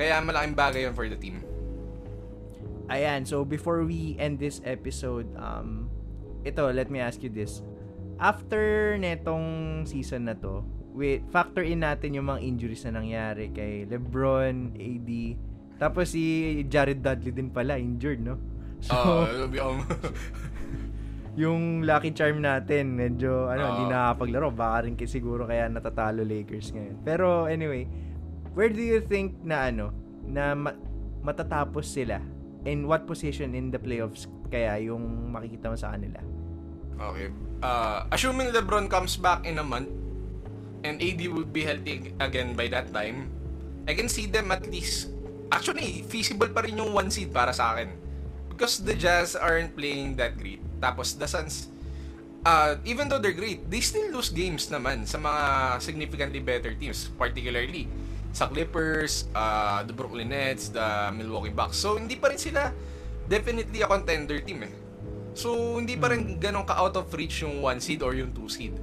Kaya 0.00 0.22
malaking 0.24 0.56
bagay 0.56 0.88
yun 0.88 0.96
for 0.96 1.04
the 1.10 1.18
team. 1.18 1.44
Ayan, 2.88 3.28
so 3.28 3.44
before 3.44 3.84
we 3.84 4.16
end 4.16 4.40
this 4.40 4.64
episode, 4.64 5.28
um, 5.36 5.92
ito, 6.48 6.64
let 6.72 6.88
me 6.88 7.04
ask 7.04 7.20
you 7.20 7.28
this. 7.28 7.60
After 8.16 8.96
netong 8.96 9.84
season 9.84 10.24
na 10.24 10.34
to, 10.40 10.64
with 10.96 11.20
factor 11.28 11.60
in 11.60 11.84
natin 11.84 12.16
yung 12.16 12.32
mga 12.32 12.40
injuries 12.40 12.82
na 12.88 12.96
nangyari 12.96 13.52
kay 13.52 13.84
LeBron, 13.84 14.72
AD, 14.74 15.10
tapos 15.78 16.10
si 16.10 16.22
Jared 16.66 16.98
Dudley 16.98 17.30
din 17.30 17.48
pala, 17.54 17.78
injured, 17.78 18.18
no? 18.18 18.34
So, 18.82 18.94
um, 19.66 19.78
yung 21.38 21.86
lucky 21.86 22.10
charm 22.10 22.42
natin, 22.42 22.98
medyo, 22.98 23.46
ano, 23.46 23.78
hindi 23.78 23.84
nakakapaglaro. 23.94 24.50
Baka 24.50 24.76
rin 24.86 24.98
kasi 24.98 25.22
siguro 25.22 25.46
kaya 25.46 25.70
natatalo 25.70 26.26
Lakers 26.26 26.74
ngayon. 26.74 26.96
Pero, 27.06 27.46
anyway, 27.46 27.86
where 28.58 28.70
do 28.70 28.82
you 28.82 28.98
think 28.98 29.38
na, 29.46 29.70
ano, 29.70 29.94
na 30.26 30.58
ma- 30.58 30.78
matatapos 31.22 31.86
sila? 31.86 32.18
In 32.66 32.90
what 32.90 33.06
position 33.06 33.54
in 33.54 33.70
the 33.70 33.78
playoffs 33.78 34.26
kaya 34.50 34.82
yung 34.82 35.30
makikita 35.30 35.70
mo 35.70 35.78
sa 35.78 35.94
kanila? 35.94 36.18
okay. 36.98 37.30
Uh, 37.62 38.06
assuming 38.10 38.50
LeBron 38.50 38.90
comes 38.90 39.14
back 39.14 39.46
in 39.46 39.58
a 39.58 39.66
month 39.66 39.90
and 40.82 40.98
AD 41.02 41.22
would 41.30 41.50
be 41.54 41.62
healthy 41.62 42.14
again 42.18 42.54
by 42.54 42.66
that 42.66 42.90
time, 42.90 43.30
I 43.86 43.94
can 43.94 44.10
see 44.10 44.26
them 44.26 44.50
at 44.50 44.66
least 44.66 45.10
actually 45.48 46.04
feasible 46.06 46.48
pa 46.52 46.64
rin 46.64 46.76
yung 46.76 46.92
one 46.92 47.08
seed 47.12 47.32
para 47.32 47.52
sa 47.52 47.76
akin. 47.76 47.92
Because 48.50 48.82
the 48.82 48.94
Jazz 48.94 49.38
aren't 49.38 49.78
playing 49.78 50.18
that 50.18 50.34
great. 50.34 50.60
Tapos 50.82 51.14
the 51.14 51.26
Suns 51.30 51.70
uh, 52.44 52.76
even 52.84 53.08
though 53.08 53.18
they're 53.18 53.36
great, 53.36 53.66
they 53.70 53.80
still 53.80 54.08
lose 54.12 54.30
games 54.30 54.68
naman 54.70 55.06
sa 55.08 55.18
mga 55.18 55.42
significantly 55.82 56.40
better 56.40 56.74
teams, 56.76 57.10
particularly 57.16 57.88
sa 58.30 58.46
Clippers, 58.46 59.26
uh, 59.32 59.82
the 59.82 59.94
Brooklyn 59.94 60.30
Nets, 60.30 60.68
the 60.68 61.10
Milwaukee 61.16 61.54
Bucks. 61.54 61.80
So, 61.80 61.96
hindi 61.96 62.20
pa 62.20 62.28
rin 62.30 62.38
sila 62.38 62.70
definitely 63.28 63.84
a 63.84 63.88
contender 63.88 64.40
team 64.40 64.64
eh. 64.68 64.72
So, 65.36 65.78
hindi 65.78 65.96
pa 65.96 66.12
rin 66.12 66.40
ganun 66.40 66.66
ka-out 66.66 66.96
of 66.98 67.08
reach 67.14 67.44
yung 67.44 67.64
1 67.64 67.80
seed 67.80 68.00
or 68.04 68.12
yung 68.12 68.32
2 68.32 68.48
seed. 68.48 68.74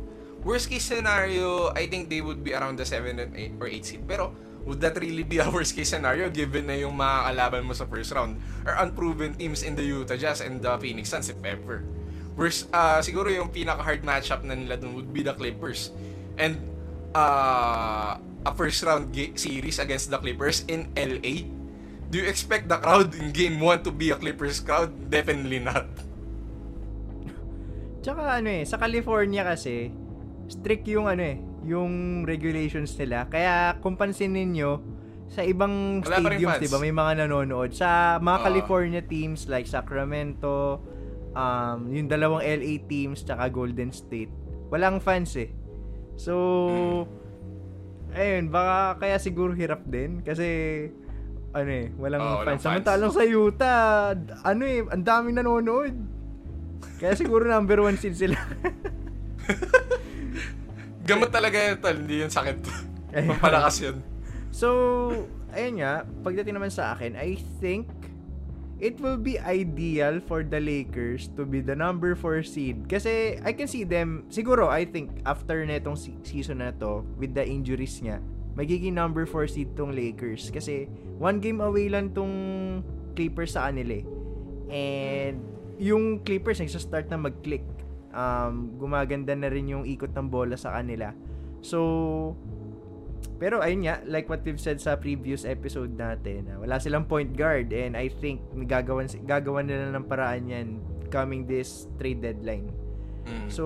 Worst 0.45 0.69
case 0.69 0.85
scenario, 0.85 1.73
I 1.73 1.89
think 1.89 2.09
they 2.09 2.21
would 2.21 2.45
be 2.45 2.53
around 2.53 2.77
the 2.77 2.85
7 2.85 3.17
and 3.17 3.33
8 3.33 3.57
or 3.57 3.67
8 3.69 3.81
seed. 3.81 4.01
Pero, 4.05 4.33
would 4.65 4.81
that 4.81 4.97
really 4.97 5.23
be 5.23 5.37
a 5.37 5.47
worst 5.47 5.77
case 5.77 5.93
scenario 5.93 6.27
given 6.27 6.67
na 6.67 6.75
yung 6.75 6.97
mga 6.97 7.31
kalaban 7.31 7.63
mo 7.63 7.73
sa 7.77 7.85
first 7.85 8.11
round 8.11 8.41
are 8.65 8.75
unproven 8.81 9.37
teams 9.37 9.61
in 9.61 9.77
the 9.77 9.85
Utah 9.85 10.17
Jazz 10.17 10.41
and 10.41 10.59
the 10.59 10.73
Phoenix 10.81 11.13
Suns 11.13 11.29
if 11.29 11.39
ever? 11.45 11.85
Worst, 12.35 12.67
uh, 12.75 12.99
siguro 12.99 13.31
yung 13.31 13.47
pinaka-hard 13.47 14.03
matchup 14.03 14.43
na 14.43 14.57
nila 14.57 14.75
dun 14.75 14.91
would 14.91 15.13
be 15.15 15.23
the 15.23 15.31
Clippers. 15.31 15.95
And, 16.35 16.59
uh, 17.15 18.19
a 18.45 18.51
first 18.53 18.83
round 18.85 19.09
ga- 19.15 19.33
series 19.39 19.79
against 19.79 20.11
the 20.11 20.19
Clippers 20.19 20.67
in 20.69 20.91
LA? 20.93 21.49
Do 22.11 22.21
you 22.21 22.27
expect 22.29 22.69
the 22.69 22.77
crowd 22.77 23.15
in 23.17 23.33
game 23.33 23.57
1 23.57 23.87
to 23.87 23.91
be 23.91 24.13
a 24.13 24.17
Clippers 24.19 24.61
crowd? 24.61 24.93
Definitely 25.09 25.59
not. 25.63 25.89
Tsaka 28.05 28.37
ano 28.37 28.49
eh, 28.53 28.61
sa 28.69 28.77
California 28.77 29.41
kasi, 29.41 29.89
strict 30.45 30.85
yung 30.85 31.09
ano 31.09 31.23
eh, 31.25 31.41
yung 31.65 32.23
regulations 32.23 32.93
nila. 32.95 33.25
Kaya 33.25 33.77
kung 33.81 33.97
pansinin 33.97 34.53
nyo, 34.53 34.79
sa 35.25 35.41
ibang 35.41 36.05
Wala 36.05 36.21
stadiums, 36.21 36.61
di 36.61 36.69
ba, 36.69 36.77
may 36.77 36.93
mga 36.93 37.25
nanonood. 37.25 37.73
Sa 37.73 38.21
mga 38.21 38.37
Oo. 38.39 38.45
California 38.45 39.01
teams 39.01 39.49
like 39.49 39.65
Sacramento, 39.65 40.79
um, 41.33 41.89
yung 41.89 42.05
dalawang 42.05 42.45
LA 42.45 42.85
teams, 42.85 43.25
tsaka 43.25 43.49
Golden 43.49 43.89
State, 43.89 44.29
walang 44.69 45.01
fans 45.01 45.33
eh. 45.35 45.49
So, 46.15 46.33
Hmm. 46.69 48.15
ayun, 48.15 48.43
baka 48.47 49.01
kaya 49.01 49.17
siguro 49.17 49.51
hirap 49.51 49.83
din. 49.83 50.21
Kasi, 50.21 50.45
ano 51.51 51.71
eh, 51.73 51.89
walang 51.97 52.21
walang 52.21 52.37
fans. 52.45 52.61
fans. 52.61 52.63
Samantalang 52.63 53.11
sa 53.11 53.23
Utah, 53.25 54.13
ano 54.45 54.63
eh, 54.63 54.85
ang 54.85 55.03
daming 55.03 55.35
nanonood. 55.35 55.93
Kaya 56.95 57.17
siguro 57.17 57.43
number 57.43 57.81
one 57.81 57.97
seed 57.97 58.15
sila. 58.15 58.37
Gamot 61.05 61.29
talaga 61.29 61.57
yun, 61.61 61.77
tol. 61.77 61.97
Hindi 62.01 62.25
yun 62.25 62.33
sakit. 62.33 62.57
Pampalakas 63.13 63.77
yun. 63.85 64.01
So, 64.49 64.67
ayun 65.53 65.85
nga, 65.85 66.01
pagdating 66.25 66.57
naman 66.57 66.73
sa 66.73 66.97
akin, 66.97 67.13
I 67.13 67.37
think 67.61 67.85
it 68.81 68.97
will 68.99 69.19
be 69.19 69.37
ideal 69.37 70.17
for 70.25 70.41
the 70.41 70.57
Lakers 70.57 71.29
to 71.37 71.45
be 71.45 71.61
the 71.61 71.77
number 71.77 72.17
4 72.17 72.41
seed. 72.41 72.89
Kasi 72.89 73.37
I 73.45 73.53
can 73.53 73.69
see 73.69 73.85
them, 73.85 74.25
siguro, 74.33 74.67
I 74.67 74.83
think, 74.89 75.21
after 75.29 75.61
netong 75.61 75.95
se- 75.95 76.17
season 76.25 76.65
na 76.65 76.73
to, 76.81 77.05
with 77.21 77.37
the 77.37 77.45
injuries 77.45 78.01
niya, 78.01 78.17
magiging 78.57 78.97
number 78.97 79.29
4 79.29 79.45
seed 79.45 79.77
tong 79.77 79.93
Lakers. 79.93 80.49
Kasi, 80.49 80.89
one 81.21 81.37
game 81.37 81.61
away 81.61 81.85
lang 81.87 82.11
tong 82.17 82.33
Clippers 83.13 83.53
sa 83.53 83.69
kanila 83.69 84.01
eh. 84.01 84.05
And, 84.73 85.37
yung 85.77 86.25
Clippers, 86.25 86.57
nagsastart 86.59 87.13
na 87.13 87.19
mag-click. 87.19 87.63
Um, 88.15 88.79
gumaganda 88.79 89.35
na 89.35 89.51
rin 89.51 89.67
yung 89.67 89.83
ikot 89.83 90.15
ng 90.15 90.31
bola 90.31 90.55
sa 90.55 90.79
kanila. 90.79 91.11
So, 91.59 92.31
pero 93.35 93.59
ayun 93.59 93.83
nga, 93.83 93.99
like 94.07 94.31
what 94.31 94.39
we've 94.47 94.61
said 94.61 94.79
sa 94.79 94.95
previous 94.95 95.43
episode 95.43 95.91
natin, 95.99 96.47
uh, 96.47 96.63
wala 96.63 96.79
silang 96.79 97.03
point 97.03 97.35
guard 97.35 97.75
and 97.75 97.99
I 97.99 98.07
think 98.07 98.39
gagawan 98.71 99.11
gagawan 99.27 99.67
nila 99.67 99.91
ng 99.91 100.07
paraan 100.07 100.47
yan 100.47 100.67
coming 101.11 101.43
this 101.43 101.91
trade 101.99 102.23
deadline. 102.23 102.71
Mm. 103.27 103.51
So 103.51 103.65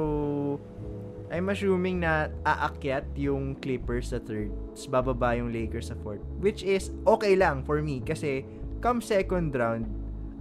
I'm 1.30 1.54
assuming 1.54 2.02
na 2.02 2.34
aakyat 2.42 3.14
yung 3.14 3.54
Clippers 3.62 4.10
sa 4.10 4.18
third, 4.18 4.50
tapos 4.74 4.90
bababa 4.90 5.38
yung 5.38 5.54
Lakers 5.54 5.94
sa 5.94 5.96
fourth. 6.02 6.26
Which 6.42 6.66
is 6.66 6.90
okay 7.06 7.38
lang 7.38 7.62
for 7.62 7.86
me 7.86 8.02
kasi 8.02 8.50
come 8.82 8.98
second 9.06 9.54
round, 9.54 9.86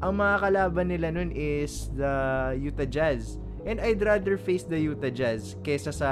ang 0.01 0.17
mga 0.17 0.37
kalaban 0.41 0.89
nila 0.89 1.13
nun 1.13 1.29
is 1.37 1.93
the 1.93 2.09
Utah 2.57 2.89
Jazz. 2.89 3.37
And 3.69 3.85
I'd 3.85 4.01
rather 4.01 4.41
face 4.41 4.65
the 4.65 4.81
Utah 4.81 5.13
Jazz 5.13 5.61
kesa 5.61 5.93
sa 5.93 6.11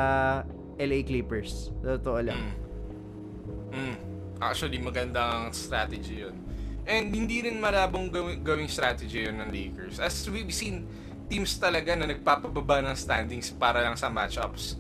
LA 0.77 1.01
Clippers. 1.01 1.73
Totoo 1.81 2.21
lang. 2.21 2.37
Mm. 2.37 2.55
Mm. 3.73 3.97
Actually, 4.45 4.77
magandang 4.77 5.57
strategy 5.57 6.21
yun. 6.21 6.37
And 6.85 7.09
hindi 7.09 7.41
rin 7.41 7.57
malabong 7.57 8.13
gawing, 8.13 8.45
gawing 8.45 8.69
strategy 8.69 9.25
yun 9.25 9.41
ng 9.41 9.49
Lakers. 9.49 9.97
As 9.97 10.29
we've 10.29 10.53
seen, 10.53 10.85
teams 11.33 11.57
talaga 11.57 11.97
na 11.97 12.13
nagpapababa 12.13 12.85
ng 12.85 12.95
standings 12.95 13.49
para 13.57 13.81
lang 13.81 13.97
sa 13.97 14.13
matchups. 14.13 14.77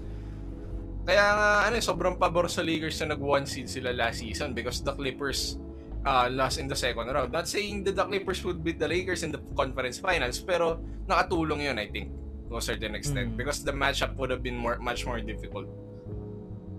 Kaya 1.08 1.24
nga, 1.32 1.50
ano, 1.70 1.80
sobrang 1.80 2.20
pabor 2.20 2.52
sa 2.52 2.60
Lakers 2.60 3.00
na 3.00 3.16
nag-one 3.16 3.48
seed 3.48 3.72
sila 3.72 3.90
last 3.96 4.20
season 4.20 4.52
because 4.52 4.84
the 4.84 4.92
Clippers 4.92 5.56
uh, 6.04 6.28
lost 6.28 6.60
in 6.60 6.68
the 6.68 6.76
second 6.76 7.08
round. 7.08 7.32
Not 7.32 7.48
saying 7.48 7.88
that 7.88 7.96
the 7.96 8.04
Clippers 8.04 8.44
would 8.44 8.60
beat 8.60 8.78
the 8.78 8.86
Lakers 8.86 9.24
in 9.24 9.32
the 9.32 9.40
conference 9.56 9.96
finals, 9.96 10.38
pero 10.44 10.78
nakatulong 11.08 11.66
yun, 11.66 11.78
I 11.80 11.88
think, 11.88 12.10
to 12.48 12.56
a 12.56 12.62
certain 12.62 12.94
extent. 12.94 13.34
Mm. 13.34 13.36
Because 13.36 13.62
the 13.62 13.72
matchup 13.72 14.14
would 14.16 14.30
have 14.30 14.42
been 14.42 14.56
more, 14.56 14.78
much 14.78 15.04
more 15.04 15.18
difficult. 15.18 15.66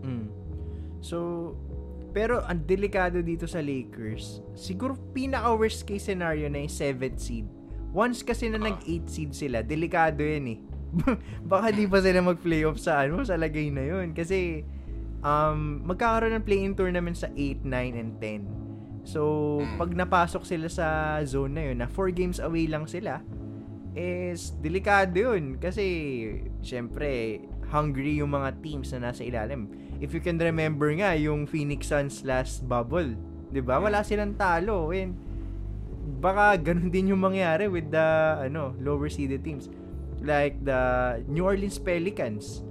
Mm. 0.01 0.31
So, 0.99 1.53
pero 2.11 2.41
ang 2.43 2.65
delikado 2.65 3.21
dito 3.21 3.45
sa 3.45 3.59
Lakers, 3.59 4.41
siguro 4.55 4.95
pinaka 5.13 5.51
worst 5.53 5.85
case 5.85 6.07
scenario 6.07 6.47
na 6.49 6.63
yung 6.63 6.71
7th 6.71 7.19
seed. 7.19 7.45
Once 7.91 8.21
kasi 8.21 8.49
na 8.49 8.57
Ah. 8.57 8.71
nag-8 8.73 9.05
seed 9.05 9.31
sila, 9.33 9.61
delikado 9.61 10.23
yan 10.23 10.45
eh. 10.47 10.59
Baka 11.51 11.69
di 11.69 11.85
pa 11.85 11.99
sila 11.99 12.23
mag-playoff 12.23 12.79
sa 12.79 13.03
ano, 13.03 13.21
sa 13.21 13.35
lagay 13.35 13.69
na 13.69 13.83
yun. 13.83 14.15
Kasi, 14.15 14.63
um, 15.19 15.83
magkakaroon 15.83 16.33
ng 16.39 16.45
play-in 16.47 16.73
tournament 16.73 17.19
sa 17.19 17.27
8, 17.35 17.61
9, 17.63 17.93
and 17.95 18.13
10. 18.17 18.41
So, 19.03 19.21
Mm. 19.63 19.77
pag 19.77 19.91
napasok 19.93 20.43
sila 20.43 20.67
sa 20.67 20.87
zone 21.23 21.53
na 21.53 21.63
yun, 21.71 21.77
na 21.79 21.87
4 21.87 22.11
games 22.11 22.39
away 22.39 22.67
lang 22.67 22.87
sila, 22.87 23.23
is 23.93 24.55
delikado 24.59 25.15
yun. 25.15 25.61
Kasi, 25.61 25.85
syempre, 26.59 27.43
hungry 27.69 28.19
yung 28.19 28.33
mga 28.33 28.59
teams 28.63 28.91
na 28.95 29.11
nasa 29.11 29.23
ilalim. 29.23 29.69
If 30.03 30.11
you 30.15 30.21
can 30.21 30.39
remember 30.39 30.91
nga, 30.97 31.15
yung 31.15 31.45
Phoenix 31.45 31.91
Suns 31.91 32.25
last 32.25 32.65
bubble, 32.65 33.15
di 33.51 33.61
ba? 33.63 33.79
Wala 33.79 34.03
silang 34.03 34.35
talo. 34.35 34.91
And, 34.91 35.27
baka 36.17 36.55
ganun 36.71 36.89
din 36.89 37.11
yung 37.11 37.19
mangyari 37.19 37.67
with 37.67 37.91
the 37.91 38.39
ano 38.39 38.71
lower 38.79 39.11
seeded 39.11 39.43
teams 39.43 39.67
like 40.23 40.55
the 40.63 40.79
New 41.27 41.43
Orleans 41.43 41.77
Pelicans 41.77 42.63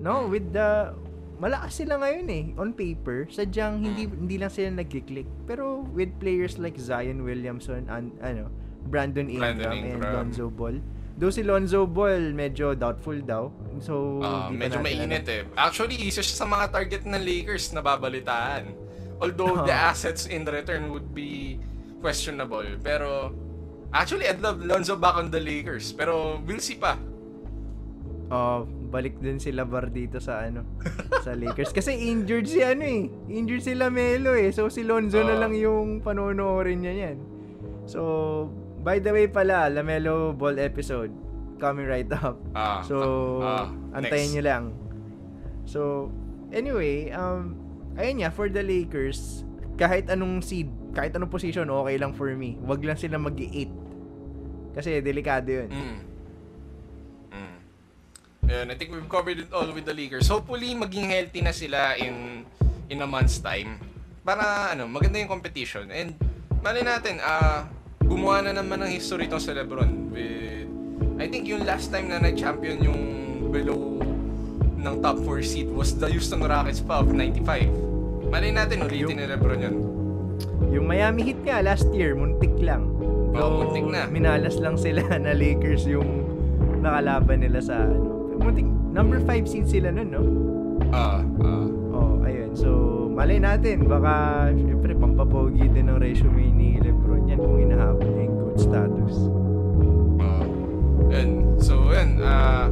no 0.00 0.26
with 0.26 0.48
the 0.56 0.96
malakas 1.36 1.84
sila 1.84 2.00
ngayon 2.00 2.26
eh 2.32 2.44
on 2.56 2.72
paper 2.72 3.28
sadyang 3.28 3.84
hindi 3.84 4.08
hindi 4.08 4.36
lang 4.40 4.48
sila 4.48 4.80
nagki-click 4.80 5.28
pero 5.44 5.84
with 5.92 6.08
players 6.16 6.56
like 6.56 6.76
Zion 6.80 7.20
Williamson 7.20 7.84
and 7.92 8.16
ano 8.24 8.48
Brandon 8.82 9.26
Ingram, 9.26 9.56
Brandon 9.56 9.72
and 9.72 9.86
Ingram. 9.92 10.14
Lonzo 10.14 10.46
Ball 10.48 10.76
Though 11.14 11.28
si 11.28 11.44
Lonzo 11.44 11.84
Ball 11.84 12.32
medyo 12.32 12.72
doubtful 12.72 13.20
daw. 13.20 13.52
So, 13.78 14.24
Ah, 14.24 14.48
pa 14.48 14.56
medyo 14.56 14.80
mainit 14.80 15.28
alam. 15.28 15.44
eh. 15.44 15.60
Actually, 15.60 16.00
isa 16.00 16.24
siya 16.24 16.32
sa 16.34 16.46
mga 16.46 16.72
target 16.72 17.04
ng 17.04 17.20
Lakers 17.20 17.76
na 17.76 17.84
babalitaan. 17.84 18.72
Although 19.20 19.60
the 19.68 19.74
Ah. 19.74 19.92
assets 19.92 20.24
in 20.24 20.48
return 20.48 20.88
would 20.88 21.12
be 21.12 21.60
questionable. 22.00 22.64
Pero, 22.80 23.36
actually, 23.92 24.24
I'd 24.24 24.40
love 24.40 24.64
Lonzo 24.64 24.96
back 24.96 25.12
on 25.14 25.28
the 25.28 25.36
Lakers. 25.36 25.92
Pero, 25.92 26.40
we'll 26.40 26.56
see 26.58 26.80
pa. 26.80 26.96
Oh, 28.30 28.62
balik 28.88 29.18
din 29.18 29.36
sila 29.36 29.66
bar 29.66 29.90
dito 29.90 30.22
sa 30.22 30.40
ano, 30.40 30.64
sa 31.20 31.34
Lakers. 31.34 31.74
Kasi 31.74 32.00
injured 32.00 32.46
si 32.46 32.62
ano 32.62 32.80
eh. 32.80 33.10
Injured 33.28 33.60
si 33.60 33.74
Lamelo 33.74 34.32
eh. 34.32 34.48
So 34.50 34.70
si 34.70 34.86
Lonzo 34.86 35.20
na 35.20 35.34
Oo. 35.34 35.40
lang 35.42 35.52
yung 35.52 36.00
panonoorin 36.00 36.80
niya 36.80 36.94
yan. 37.04 37.18
So, 37.84 38.00
by 38.80 38.98
the 38.98 39.12
way 39.12 39.26
pala, 39.28 39.68
Lamelo 39.68 40.32
Ball 40.32 40.58
episode 40.58 41.12
coming 41.60 41.84
right 41.84 42.08
up. 42.10 42.40
Ah, 42.56 42.80
So, 42.80 42.96
ah, 43.44 43.68
antayin 43.92 44.32
next. 44.32 44.34
nyo 44.34 44.42
lang. 44.42 44.64
So, 45.68 45.80
anyway, 46.50 47.12
um, 47.12 47.54
ayun 47.94 48.24
nga, 48.24 48.32
for 48.32 48.48
the 48.48 48.64
Lakers, 48.64 49.44
kahit 49.76 50.08
anong 50.08 50.40
seed, 50.40 50.72
kahit 50.96 51.12
anong 51.12 51.30
position, 51.30 51.68
okay 51.68 51.96
lang 52.00 52.16
for 52.16 52.32
me. 52.32 52.56
Wag 52.64 52.80
lang 52.80 52.96
sila 52.96 53.20
mag 53.20 53.36
8 53.36 53.68
Kasi 54.70 55.02
delikado 55.02 55.50
yun. 55.50 55.68
Mm. 55.68 55.98
Mm. 57.34 57.56
Ayun, 58.46 58.66
I 58.70 58.74
think 58.78 58.94
we've 58.94 59.10
covered 59.10 59.38
it 59.38 59.50
all 59.50 59.66
with 59.70 59.84
the 59.84 59.94
Lakers. 59.94 60.30
Hopefully, 60.30 60.72
maging 60.74 61.10
healthy 61.10 61.42
na 61.42 61.50
sila 61.50 61.98
in 61.98 62.46
in 62.86 62.98
a 63.02 63.06
month's 63.06 63.42
time. 63.42 63.78
Para, 64.22 64.70
ano, 64.70 64.86
maganda 64.86 65.18
yung 65.18 65.30
competition. 65.30 65.90
And, 65.90 66.14
mali 66.62 66.86
natin, 66.86 67.18
ah, 67.18 67.66
gumawa 68.10 68.42
na 68.42 68.58
naman 68.58 68.82
ng 68.82 68.90
history 68.90 69.30
to 69.30 69.38
sa 69.38 69.54
Lebron 69.54 70.10
with, 70.10 70.66
I 71.22 71.30
think 71.30 71.46
yung 71.46 71.62
last 71.62 71.94
time 71.94 72.10
na 72.10 72.18
nag-champion 72.18 72.82
yung 72.82 73.00
below 73.54 74.02
ng 74.82 74.94
top 74.98 75.22
4 75.22 75.46
seed 75.46 75.70
was 75.70 75.94
the 75.94 76.10
Houston 76.10 76.42
Rockets 76.42 76.82
pa 76.82 77.06
of 77.06 77.14
95. 77.14 77.70
Mali 78.26 78.50
natin, 78.50 78.82
ulitin 78.82 79.14
ni 79.14 79.26
Lebron 79.30 79.60
yun. 79.62 79.76
Yung 80.74 80.86
Miami 80.90 81.30
Heat 81.30 81.40
nga 81.46 81.62
last 81.62 81.86
year, 81.94 82.18
muntik 82.18 82.54
lang. 82.58 82.90
Though, 83.30 83.62
muntik 83.62 83.86
na. 83.86 84.10
Minalas 84.10 84.58
lang 84.58 84.74
sila 84.74 85.06
na 85.22 85.30
Lakers 85.30 85.86
yung 85.86 86.26
nakalaban 86.82 87.46
nila 87.46 87.62
sa 87.62 87.86
ano. 87.86 88.34
Muntik, 88.42 88.66
number 88.90 89.22
5 89.22 89.46
seed 89.46 89.66
sila 89.70 89.94
nun, 89.94 90.10
no? 90.10 90.22
Ah, 90.90 91.22
ah. 91.22 91.66
Oh, 91.94 92.18
ayun. 92.26 92.50
So, 92.58 92.70
malay 93.12 93.38
natin, 93.38 93.86
baka, 93.86 94.48
syempre, 94.54 94.98
pampapogi 94.98 95.70
din 95.70 95.86
ng 95.90 95.98
resume 96.00 96.50
status. 98.60 99.16
Uh, 100.20 100.44
and 101.16 101.62
so, 101.62 101.92
yun. 101.92 102.20
Uh, 102.20 102.68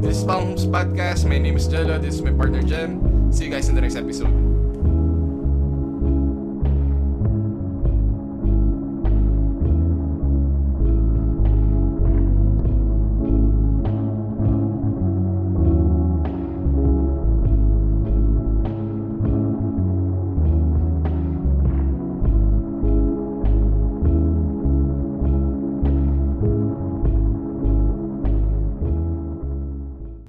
this 0.00 0.18
is 0.18 0.24
Palms 0.24 0.66
Podcast. 0.66 1.24
My 1.24 1.38
name 1.38 1.56
is 1.56 1.66
Jello. 1.66 1.98
This 1.98 2.16
is 2.16 2.22
my 2.22 2.32
partner, 2.32 2.62
Jem. 2.62 3.32
See 3.32 3.44
you 3.46 3.50
guys 3.50 3.68
in 3.68 3.74
the 3.74 3.80
next 3.80 3.96
episode. 3.96 4.43